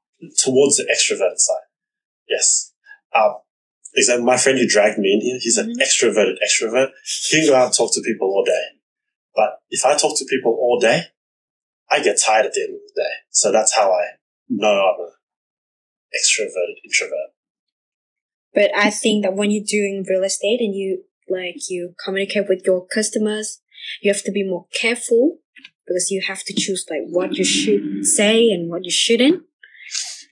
[0.43, 1.66] towards the extroverted side.
[2.31, 2.72] Yes.
[3.12, 3.35] Um,
[3.95, 5.83] example, my friend who dragged me in here, he's an Mhm.
[5.83, 6.93] extroverted extrovert.
[7.28, 8.64] He can go out and talk to people all day.
[9.35, 11.09] But if I talk to people all day,
[11.91, 13.14] I get tired at the end of the day.
[13.31, 14.05] So that's how I
[14.49, 15.12] know I'm an
[16.14, 17.31] extroverted introvert.
[18.55, 22.62] But I think that when you're doing real estate and you like you communicate with
[22.64, 23.61] your customers,
[24.03, 25.39] you have to be more careful
[25.87, 29.45] because you have to choose like what you should say and what you shouldn't.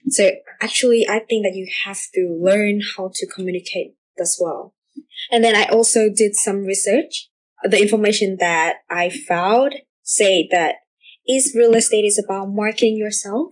[0.07, 0.31] So
[0.61, 4.73] actually, I think that you have to learn how to communicate as well.
[5.31, 7.29] And then I also did some research.
[7.63, 10.75] The information that I found say that
[11.27, 13.49] is real estate is about marketing yourself.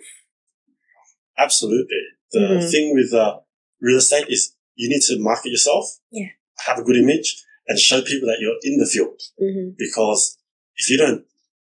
[1.38, 2.02] Absolutely.
[2.32, 2.72] The Mhm.
[2.72, 3.40] thing with uh,
[3.80, 6.30] real estate is you need to market yourself, Yeah.
[6.66, 9.22] have a good image, and show people that you're in the field.
[9.42, 9.76] Mm-hmm.
[9.78, 10.38] Because
[10.78, 11.26] if you don't,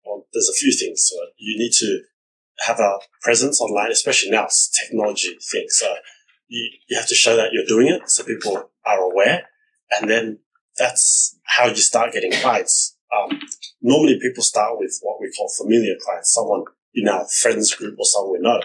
[0.06, 1.04] well, there's a few things.
[1.10, 2.04] So you need to
[2.66, 5.66] have a presence online, especially now, it's technology thing.
[5.70, 5.94] So
[6.48, 9.44] you, you have to show that you're doing it so people are aware.
[9.92, 10.40] And then
[10.78, 13.40] that's how you start getting clients um,
[13.82, 18.06] normally people start with what we call familiar clients, someone in our friends group or
[18.06, 18.60] someone we know.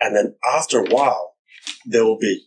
[0.00, 1.34] And then after a while,
[1.84, 2.46] there will be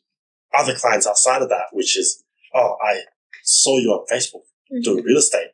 [0.58, 2.24] other clients outside of that, which is,
[2.54, 3.02] oh, I
[3.44, 4.82] saw you on Facebook Mm-hmm.
[4.84, 5.52] doing real estate.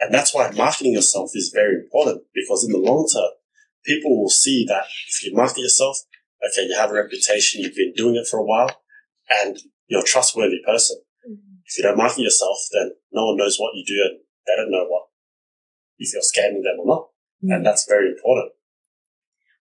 [0.00, 3.30] And that's why marketing yourself is very important because in the long term,
[3.84, 5.98] people will see that if you market yourself,
[6.44, 8.70] okay, you have a reputation, you've been doing it for a while,
[9.30, 9.58] and
[9.88, 10.98] you're a trustworthy person.
[11.28, 11.58] Mhm.
[11.66, 14.70] If you don't market yourself, then no one knows what you do and they don't
[14.70, 15.04] know what,
[15.98, 17.08] if you're scamming them or not.
[17.42, 18.52] And that's very important.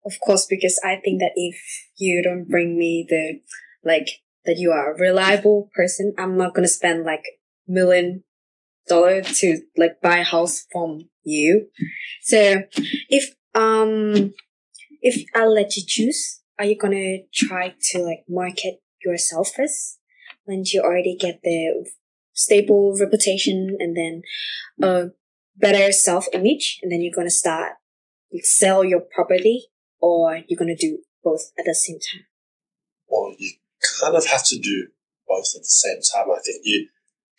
[0.05, 1.57] of course because i think that if
[1.99, 3.41] you don't bring me the
[3.85, 4.09] like
[4.47, 7.25] that you are a reliable person i'm not gonna spend like
[7.69, 8.25] million
[8.89, 11.69] dollar to like buy a house from you
[12.23, 12.63] so
[13.11, 14.33] if um
[15.03, 19.99] if i'll let you choose are you gonna try to like market yourself first
[20.47, 21.87] once you already get the
[22.33, 24.23] stable reputation and then
[24.83, 25.09] a
[25.57, 27.73] better self image and then you're gonna start
[28.43, 29.67] sell your property
[30.01, 32.27] or you're gonna do both at the same time.
[33.09, 33.53] Well, you
[34.01, 34.89] kind of have to do
[35.29, 36.31] both at the same time.
[36.31, 36.89] I think you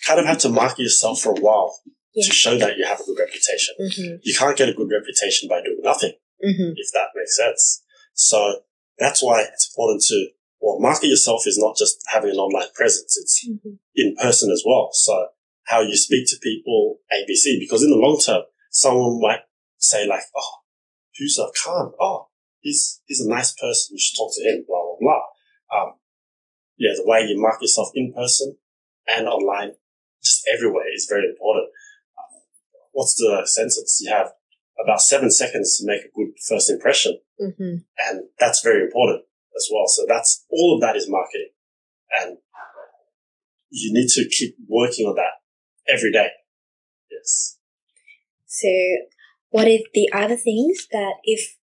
[0.05, 1.79] kind of have to market yourself for a while
[2.13, 2.27] Yeah.
[2.27, 3.75] to show that you have a good reputation.
[3.79, 4.15] Mm-hmm.
[4.23, 6.13] You can't get a good reputation by doing nothing.
[6.43, 6.73] Mm-hmm.
[6.75, 7.83] if that makes sense.
[8.13, 8.61] So
[8.97, 13.15] that's why it's important to, well, market yourself is not just having an online presence,
[13.15, 13.75] it's Mm-hmm.
[13.95, 14.89] in person as well.
[14.91, 15.27] So
[15.65, 18.41] how you speak to people, ABC, because in the long term,
[18.71, 19.41] someone might
[19.77, 20.55] say like, oh,
[21.19, 21.91] who's a Khánh?
[21.99, 23.93] Oh, he's, he's a nice person.
[23.95, 25.77] You should talk to him, blah, blah, blah.
[25.79, 25.93] Um,
[26.77, 28.57] yeah, the way you market yourself in person
[29.07, 29.73] and online,
[30.23, 31.69] just everywhere is very important.
[32.91, 34.31] What's the sentence you have?
[34.83, 37.19] About seven seconds to make a good first impression.
[37.39, 37.77] Mm-hmm.
[38.07, 39.23] And that's very important
[39.55, 39.87] as well.
[39.87, 41.49] So that's all of that is marketing.
[42.19, 42.37] And
[43.69, 45.41] you need to keep working on that
[45.87, 46.29] every day.
[47.11, 47.57] Yes.
[48.45, 48.69] So
[49.49, 51.57] what if the other things that if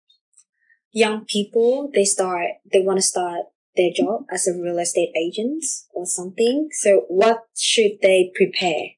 [0.91, 3.45] young people they start they want to start
[3.78, 5.63] their job as a real estate agent
[5.93, 6.67] or something.
[6.71, 8.97] So what should they prepare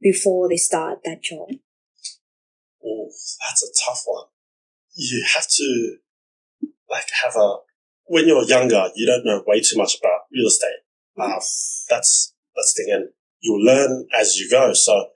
[0.00, 1.48] before they start that job?
[2.84, 4.26] Oh, that's a tough one.
[4.94, 5.96] You have to
[6.90, 7.56] like have a,
[8.06, 10.84] when you're younger, you don't know way too much about real estate.
[11.16, 11.86] Yes.
[11.88, 12.94] that's, that's the thing.
[12.94, 13.08] And
[13.40, 14.72] you learn as you go.
[14.72, 15.08] So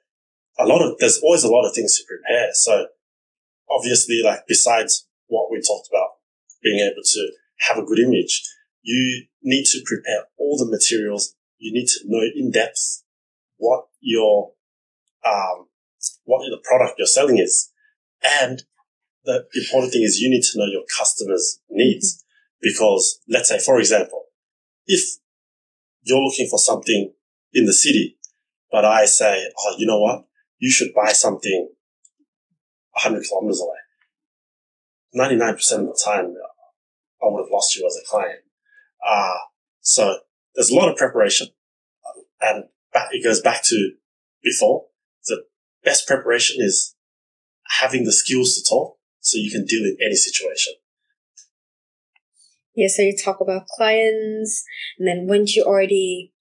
[0.59, 2.51] a lot of, there's always a lot of things to prepare.
[2.53, 2.87] So
[3.71, 6.09] obviously, like besides what we talked about,
[6.63, 8.43] being able to have a good image,
[8.83, 11.35] you need to prepare all the materials.
[11.59, 13.03] You need to know in depth
[13.57, 14.53] what your,
[15.25, 15.67] um,
[16.29, 17.73] what the product you're selling is.
[18.23, 18.63] And
[19.25, 22.23] the important thing is you need to know your customers' needs.
[22.61, 24.25] Because let's say, for example,
[24.87, 25.19] if
[26.03, 27.15] you're looking for something
[27.55, 28.19] in the city,
[28.71, 30.27] but I say, oh, you know what?
[30.59, 31.71] You should buy something
[32.93, 33.79] 100 kilometers away.
[35.17, 36.35] 99% of the time,
[37.23, 38.41] I would have lost you as a client.
[39.07, 39.39] Uh,
[39.81, 40.19] so
[40.55, 41.49] there's a lot of preparation.
[42.43, 42.65] And
[43.13, 43.93] it goes back to
[44.43, 44.88] before.
[45.85, 46.95] Best preparation is
[47.81, 50.75] having the skills to talk so you can deal in any situation.
[52.75, 54.65] Yeah, so you talk about clients,
[54.99, 56.33] and then once you already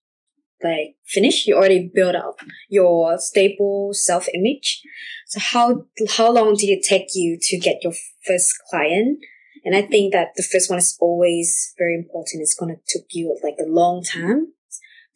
[0.63, 4.81] like finish, you already build up your stable self image.
[5.27, 5.85] So how
[6.15, 7.93] how long did it take you to get your
[8.25, 9.19] first client?
[9.65, 12.43] And I think that the first one is always very important.
[12.43, 14.53] It's gonna took you like a long time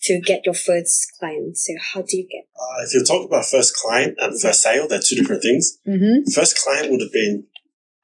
[0.04, 1.58] to get your first client.
[1.58, 2.45] So how do you get?
[2.56, 5.78] Uh, if you're talking about first client and first sale, they're two different things.
[5.88, 6.32] Mm-hmm.
[6.32, 7.45] First client would have been,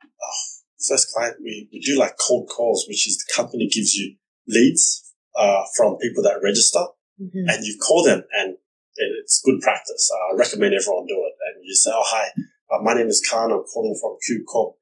[0.04, 0.42] oh,
[0.88, 4.16] first client, we, we do like cold calls, which is the company gives you
[4.48, 6.86] leads uh, from people that register
[7.20, 7.50] Mm-hmm.
[7.50, 8.58] and you call them and
[8.96, 10.12] it's good practice.
[10.14, 11.34] Uh, I recommend everyone do it.
[11.48, 12.28] And you say, oh, hi,
[12.72, 13.52] uh, my name is Khánh.
[13.52, 14.74] I'm calling from Cubecorp.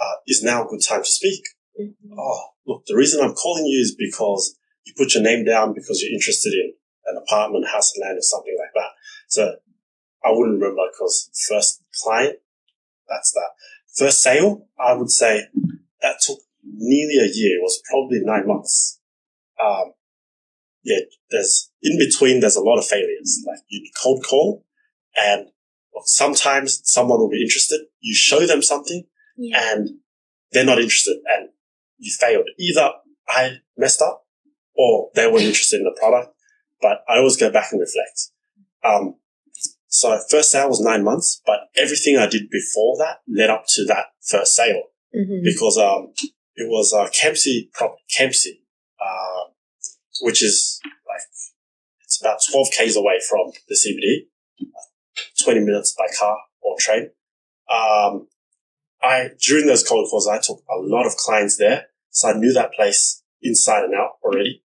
[0.00, 1.42] Uh, is now a good time to speak?
[1.78, 2.14] Mm-hmm.
[2.18, 6.02] Oh, look, the reason I'm calling you is because you put your name down because
[6.02, 6.72] you're interested in
[7.06, 8.90] an apartment, house and land or something like that.
[9.28, 9.56] So
[10.24, 12.38] I wouldn't remember because first client,
[13.08, 13.50] that's that.
[13.96, 15.46] First sale, I would say
[16.00, 17.58] that took nearly a year.
[17.58, 19.00] It was probably nine months.
[19.62, 19.92] Um,
[20.84, 23.44] yeah, there's in between, there's a lot of failures.
[23.46, 24.64] Like you cold call
[25.16, 25.48] and
[26.04, 27.82] sometimes someone will be interested.
[28.00, 29.04] You show them something
[29.36, 29.72] Yeah.
[29.72, 29.90] and
[30.52, 31.50] they're not interested and
[31.98, 32.46] you failed.
[32.58, 32.90] Either
[33.28, 34.21] I messed up
[34.74, 36.34] or they weren't interested in the product,
[36.80, 38.30] but I always go back and reflect.
[38.84, 39.16] Um,
[39.88, 43.84] so first sale was nine months, but everything I did before that led up to
[43.86, 45.44] that first sale Mm-hmm.
[45.44, 46.14] because, um,
[46.56, 48.60] it was, uh, Campsie, prop, Campsie,
[48.98, 49.50] uh,
[50.22, 51.20] which is like,
[52.02, 54.28] it's about 12 Ks away from the CBD,
[55.44, 57.10] 20 minutes by car or train.
[57.70, 58.28] Um,
[59.02, 62.52] I during those cold calls, I took a lot of clients there, so I knew
[62.52, 64.62] that place inside and out already.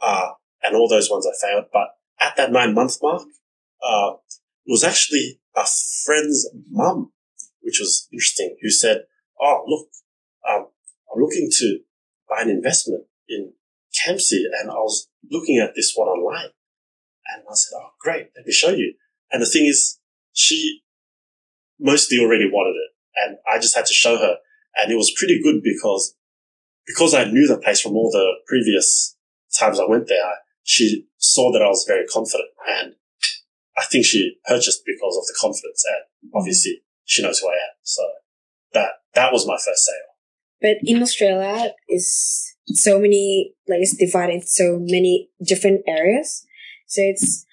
[0.00, 0.30] Uh,
[0.62, 1.88] and all those ones I failed, but
[2.20, 3.22] at that nine month mark,
[3.84, 4.12] uh,
[4.64, 5.64] it was actually a
[6.04, 7.12] friend's mum,
[7.60, 9.04] which was interesting, who said,
[9.40, 9.88] "Oh, look,
[10.48, 10.68] um,
[11.12, 11.80] I'm looking to
[12.28, 13.52] buy an investment in
[13.92, 16.50] Campsie, and I was looking at this one online,
[17.26, 18.94] and I said, "Oh, great, let me show you."
[19.30, 19.98] And the thing is,
[20.32, 20.82] she
[21.78, 24.38] mostly already wanted it, and I just had to show her,
[24.76, 26.16] and it was pretty good because
[26.86, 29.16] because I knew the place from all the previous
[29.58, 30.18] times I went there.
[30.64, 32.94] She saw that I was very confident, and
[33.76, 36.38] I think she purchased because of the confidence, and mm-hmm.
[36.38, 37.74] obviously she knows who I am.
[37.82, 38.02] So
[38.74, 40.12] that that was my first sale.
[40.60, 46.46] But in Australia, is so many like it's divided into so many different areas.
[46.86, 47.44] So it's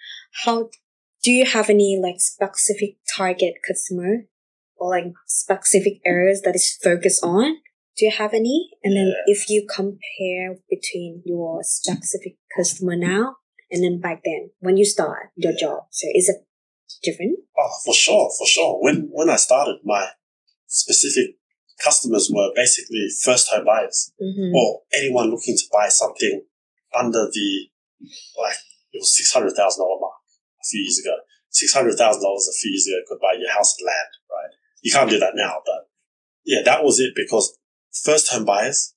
[0.43, 0.69] how
[1.23, 4.25] do you have any like specific target customer
[4.77, 7.57] or like specific areas that is focused on?
[7.99, 8.71] Do you have any?
[8.83, 9.23] And then Yeah.
[9.33, 13.35] if you compare between your specific customer now
[13.69, 16.37] and then back then when you start your job, so is it
[17.03, 17.39] different?
[17.57, 18.81] Oh, for sure, for sure.
[18.81, 20.07] When when I started, my
[20.67, 21.35] specific
[21.83, 24.55] customers were basically first home buyers Mm-hmm.
[24.55, 26.43] or anyone looking to buy something
[26.97, 27.49] under the
[28.41, 28.57] like
[28.93, 30.19] it was six hundred thousand dollar mark
[30.63, 31.15] a few years ago.
[31.49, 34.51] Six hundred thousand dollars a few years ago could buy your house and land, right?
[34.81, 35.89] You can't do that now, but
[36.45, 37.57] yeah, that was it because
[38.03, 38.93] first home buyers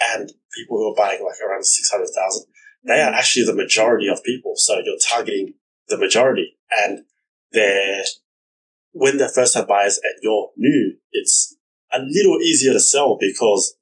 [0.00, 2.46] and people who are buying like around six hundred thousand,
[2.84, 4.54] they are actually the majority of people.
[4.56, 5.54] So you're targeting
[5.88, 7.04] the majority, and
[7.52, 8.04] they're
[8.92, 11.56] when they're first time buyers and you're new, it's
[11.92, 13.76] a little easier to sell because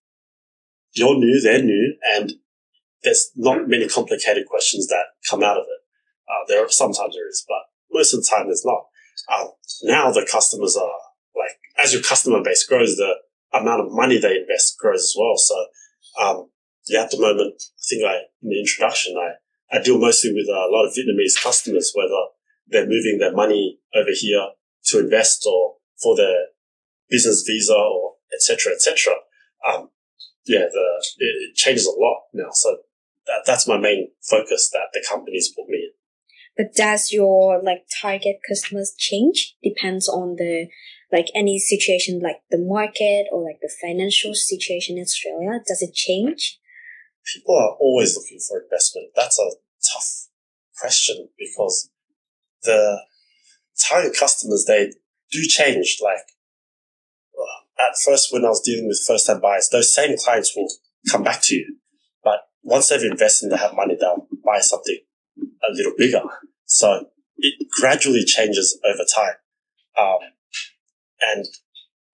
[0.93, 2.35] you're new, they're new, and
[3.03, 5.83] there's not many complicated questions that come out of it.
[6.29, 7.59] Uh, there are sometimes there is, but
[7.93, 8.85] most of the time there's not.
[9.33, 9.49] Um,
[9.83, 10.91] now the customers are
[11.37, 13.15] like, as your customer base grows, the
[13.53, 15.37] amount of money they invest grows as well.
[15.37, 15.67] So,
[16.21, 16.51] um,
[16.89, 20.49] yeah, at the moment, I think I, in the introduction, I, I deal mostly with
[20.49, 22.15] a lot of Vietnamese customers, whether
[22.69, 24.49] they're moving their money over here
[24.87, 26.47] to invest or for their
[27.11, 29.15] business visa or et cetera, et cetera.
[29.67, 29.91] Um,
[30.47, 32.51] yeah, the, it, it changes a lot now.
[32.53, 32.79] So
[33.27, 35.91] that, that's my main focus that the companies put me in.
[36.57, 39.57] But does your like target customers change?
[39.63, 40.69] Depends on the
[41.13, 45.61] like any situation like the market or like the financial situation in Australia.
[45.67, 46.59] Does it change?
[47.35, 49.09] People are always looking for investment.
[49.15, 49.51] That's a
[49.93, 50.29] tough
[50.81, 51.91] question because
[52.63, 53.01] the
[53.89, 54.93] target customers, they
[55.31, 55.99] do change.
[56.03, 56.25] Like
[57.39, 60.69] uh, at first, when I was dealing with first time buyers, those same clients will
[61.11, 61.77] come back to you.
[62.23, 64.99] But once they've invested and they have money, they'll buy something
[65.39, 66.23] a little bigger.
[66.67, 67.07] So
[67.39, 69.35] it gradually changes over time.
[69.99, 70.19] Um,
[71.21, 71.45] and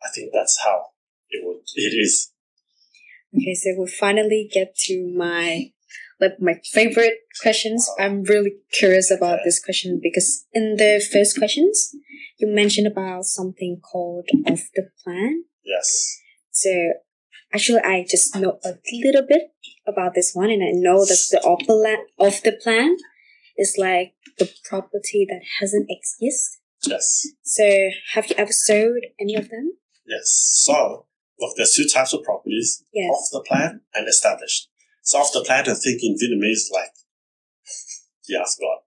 [0.02, 0.86] I think that's how
[1.30, 2.32] it would, it is.
[3.34, 5.70] Okay, so we finally get to my
[6.20, 7.88] like my favorite questions.
[7.98, 11.94] I'm really curious about this question because in the first questions
[12.38, 15.44] you mentioned about something called off the plan.
[15.64, 16.20] Yes.
[16.50, 16.92] So
[17.52, 19.52] actually, I just know a little bit
[19.86, 22.96] about this one, and I know that the off the, off the plan
[23.56, 26.60] is like the property that hasn't exist.
[26.88, 27.26] Yes.
[27.42, 29.72] So have you ever sold any of them?
[30.06, 30.60] Yes.
[30.64, 31.06] So,
[31.40, 33.10] look, there's two types of properties Yes.
[33.10, 34.68] off the plan and established.
[35.02, 36.90] So, off the plan, I think in Vietnamese, like,
[38.28, 38.82] yeah, I forgot.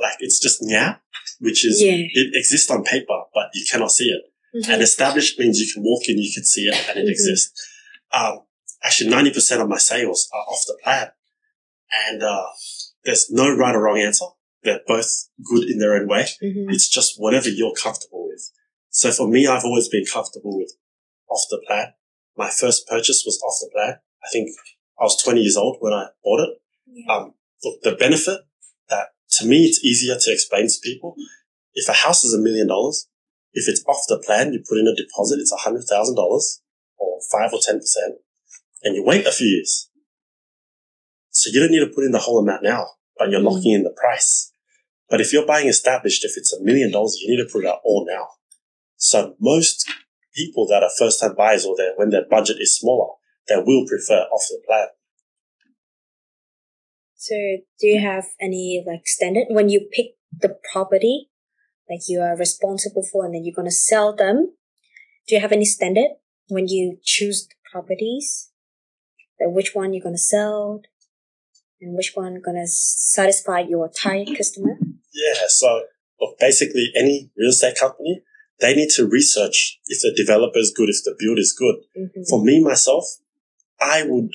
[0.00, 1.00] like, it's just nha,
[1.40, 1.94] which is, Yeah.
[1.96, 4.22] it exists on paper, but you cannot see it.
[4.64, 4.68] Mhm.
[4.74, 7.10] And established means you can walk in, you can see it, and it Mhm.
[7.10, 7.52] exists.
[8.12, 8.40] Um,
[8.82, 11.12] actually, 90% of my sales are off the plan.
[12.08, 12.46] And uh,
[13.04, 14.26] there's no right or wrong answer.
[14.62, 16.26] They're both good in their own way.
[16.42, 16.72] Mhm.
[16.72, 18.50] It's just whatever you're comfortable with.
[18.90, 20.72] So for me, I've always been comfortable with
[21.28, 21.94] off the plan.
[22.36, 24.00] My first purchase was off the plan.
[24.22, 24.50] I think
[24.98, 26.62] I was 20 years old when I bought it.
[26.86, 27.14] Yeah.
[27.14, 27.34] Um,
[27.64, 28.40] look, the benefit
[28.88, 29.08] that
[29.38, 31.14] to me, it's easier to explain to people.
[31.72, 33.08] If a house is a million dollars,
[33.52, 36.60] if it's off the plan, you put in a deposit, it's a hundred thousand dollars
[36.98, 37.80] or five or 10%,
[38.82, 39.88] and you wait a few years.
[41.30, 42.88] So you don't need to put in the whole amount now,
[43.20, 43.52] but you're Mm.
[43.52, 44.52] locking in the price.
[45.10, 47.68] But if you're buying established, if it's a million dollars, you need to put it
[47.68, 48.28] out all now.
[48.96, 49.86] So most
[50.34, 53.14] people that are first time buyers or their, when their budget is smaller,
[53.46, 54.88] they will prefer off the plan.
[57.16, 57.34] So
[57.78, 61.28] do you have any like standard when you pick the property,
[61.90, 64.54] like you are responsible for, and then you're gonna sell them?
[65.28, 66.12] Do you have any standard
[66.48, 68.50] when you choose the properties?
[69.38, 70.80] Like which one you're gonna sell,
[71.80, 74.78] and which one gonna satisfy your target customer?
[75.12, 75.34] Yeah.
[75.48, 75.82] So
[76.38, 78.22] basically any real estate company,
[78.60, 81.76] they need to research if the developer is good, if the build is good.
[81.96, 82.28] Mhm.
[82.28, 83.04] For me, myself,
[83.80, 84.30] I would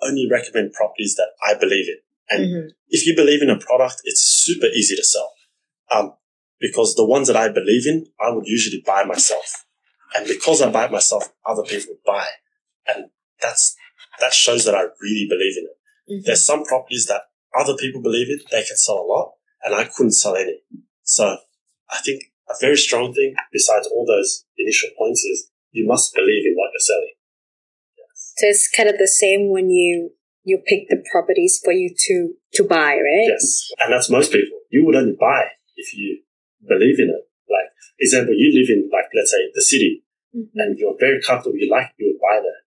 [0.00, 1.98] only recommend properties that I believe in.
[2.28, 2.70] And Mhm.
[2.88, 5.32] if you believe in a product, it's super easy to sell.
[5.90, 6.14] Um,
[6.58, 9.64] because the ones that I believe in, I would usually buy myself.
[10.14, 12.26] And because I buy it myself, other people buy.
[12.86, 13.10] And
[13.40, 13.76] that's,
[14.20, 15.76] that shows that I really believe in it.
[16.10, 16.24] Mhm.
[16.24, 17.22] There's some properties that
[17.58, 20.62] other people believe in, they can sell a lot, and I couldn't sell any.
[21.02, 21.36] So
[21.90, 26.46] I think a very strong thing, besides all those initial points, is you must believe
[26.46, 27.14] in what you're selling.
[28.14, 32.34] So it's kind of the same when you you pick the properties for you to
[32.54, 33.28] to buy, right?
[33.28, 33.70] Yes.
[33.78, 34.58] And that's most people.
[34.70, 35.44] You would only buy
[35.76, 36.22] if you
[36.66, 37.28] believe in it.
[37.48, 40.48] Like, example, you live in, like, let's say, the city, Mhm.
[40.54, 42.62] and you're very comfortable, you like, you would buy there.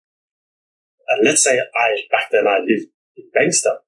[1.09, 3.79] And let's say I, back then I lived in Bankstown.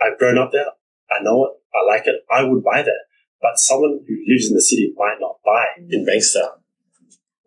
[0.00, 0.66] I've grown up there.
[1.10, 1.52] I know it.
[1.74, 2.24] I like it.
[2.30, 3.04] I would buy there.
[3.40, 6.60] But someone who lives in the city might not buy in Bankstown.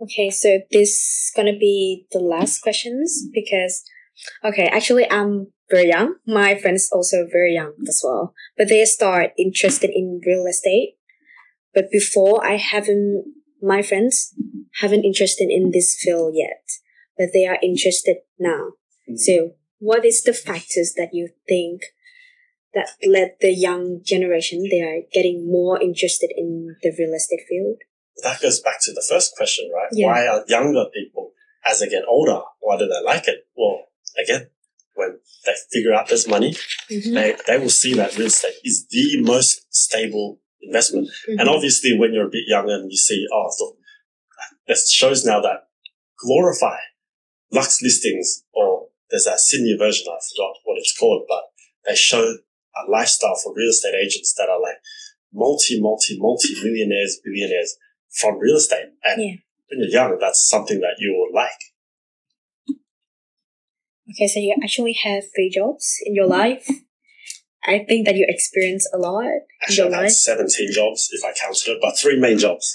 [0.01, 3.83] Okay, so this is gonna be the last questions because
[4.43, 6.15] okay, actually I'm very young.
[6.25, 8.33] My friends also very young as well.
[8.57, 10.97] But they start interested in real estate.
[11.73, 13.25] But before I haven't
[13.61, 14.33] my friends
[14.79, 16.63] haven't interested in this field yet.
[17.17, 18.71] But they are interested now.
[19.15, 19.51] So
[19.81, 21.81] what is the factors that you think
[22.73, 27.77] that led the young generation they are getting more interested in the real estate field?
[28.23, 29.89] That goes back to the first question, right?
[29.91, 30.05] Yeah.
[30.05, 31.31] Why are younger people,
[31.67, 33.47] as they get older, why do they like it?
[33.55, 33.85] Well,
[34.23, 34.51] again,
[34.93, 36.55] when they figure out there's money,
[36.89, 37.13] Mhm.
[37.15, 41.09] they, they will see that real estate is the most stable investment.
[41.27, 41.47] And Mhm.
[41.55, 43.77] obviously, when you're a bit younger and you see, oh, look,
[44.67, 45.67] there's shows now that
[46.19, 46.77] glorify
[47.51, 51.43] Luxe Listings, or there's that Sydney version, I forgot what it's called, but
[51.85, 54.77] they show a lifestyle for real estate agents that are like
[55.33, 57.75] multi, multi, multi millionaires, billionaires
[58.19, 58.87] from real estate.
[59.03, 59.35] And Yeah.
[59.69, 61.59] when you're young, that's something that you will like.
[64.11, 66.67] Okay, so you actually have three jobs in your life.
[67.63, 70.11] I think that you experience a lot in Actually, your I've had life.
[70.11, 72.73] 17 jobs if I counted it, but three main jobs.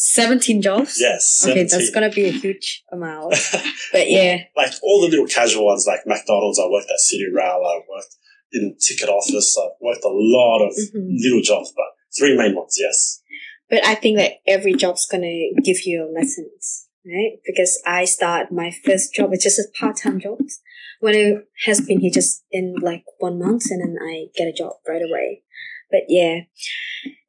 [0.00, 0.96] 17 jobs?
[1.00, 1.44] Yes.
[1.44, 3.34] Okay, that's gonna be a huge amount.
[3.92, 4.44] But yeah.
[4.56, 8.14] like all the little casual ones like McDonald's, I worked at City Rail, I worked
[8.52, 11.16] in ticket office, I worked a lot of Mhm.
[11.18, 11.86] little jobs, but
[12.16, 13.22] three main ones, yes.
[13.68, 17.38] But I think that every job's gonna give you lessons, right?
[17.44, 20.38] Because I start my first job, it's just a part-time job.
[21.00, 24.52] When it has been here just in like one month and then I get a
[24.52, 25.42] job right away.
[25.90, 26.40] But yeah,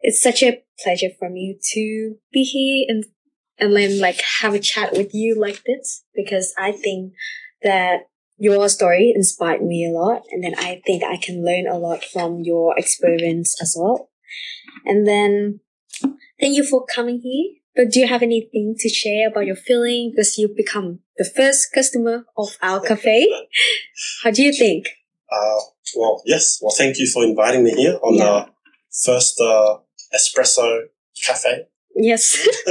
[0.01, 3.05] it's such a pleasure for me to be here and
[3.59, 7.13] and then like have a chat with you like this because I think
[7.61, 8.07] that
[8.37, 12.05] your story inspired me a lot and then I think I can learn a lot
[12.05, 14.09] from your experience as well.
[14.85, 15.59] And then
[16.39, 17.55] thank you for coming here.
[17.75, 21.73] But do you have anything to share about your feeling because you've become the first
[21.73, 23.27] customer of our cafe?
[24.23, 24.87] How do you think?
[25.31, 25.59] Uh,
[25.95, 26.59] well, yes.
[26.61, 28.23] Well, thank you for inviting me here on Yeah.
[28.23, 28.51] the
[29.05, 29.77] first uh,
[30.13, 30.63] espresso
[31.25, 31.67] cafe.
[31.95, 32.37] Yes.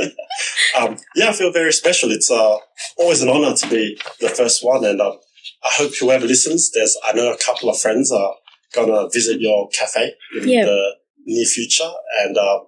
[0.78, 2.10] Um, yeah, I feel very special.
[2.12, 2.56] It's uh,
[2.96, 5.18] always an honor to be the first one, and um,
[5.64, 8.34] I hope whoever listens, there's I know a couple of friends are
[8.74, 10.64] gonna visit your cafe in Yeah.
[10.66, 11.90] the near future,
[12.22, 12.66] and um,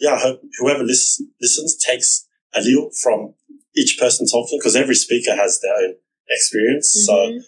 [0.00, 3.34] yeah, I hope whoever lis- listens takes a little from
[3.76, 5.94] each person talking because every speaker has their own
[6.30, 6.90] experience.
[7.06, 7.40] So Mhm.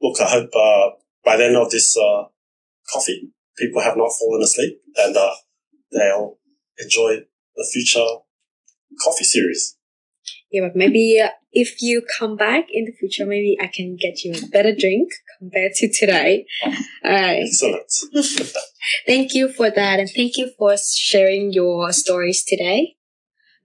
[0.00, 0.90] look, I hope uh,
[1.24, 2.24] by the end of this uh,
[2.92, 5.34] coffee, people have not fallen asleep and uh,
[5.92, 6.38] they'll
[6.78, 7.20] enjoy
[7.56, 8.06] the future
[9.04, 9.76] coffee series.
[10.50, 14.22] Yeah, but maybe uh, if you come back in the future, maybe I can get
[14.24, 16.44] you a better drink compared to today.
[17.04, 17.44] Alright.
[17.46, 17.90] Excellent.
[19.06, 22.96] Thank you for that and thank you for sharing your stories today.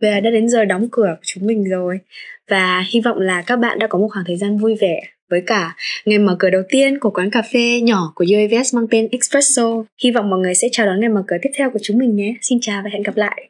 [0.02, 2.00] Và đã đến giờ đóng cửa của chúng mình rồi
[2.48, 5.42] và hy vọng là các bạn đã có một khoảng thời gian vui vẻ với
[5.48, 5.76] cả,
[6.06, 9.84] ngày mở cửa đầu tiên của quán cà phê nhỏ của UAVS mang tên Espresso.
[10.04, 12.16] Hy vọng mọi người sẽ chào đón ngày mở cửa tiếp theo của chúng mình
[12.16, 12.34] nhé.
[12.42, 13.50] Xin chào và hẹn gặp lại.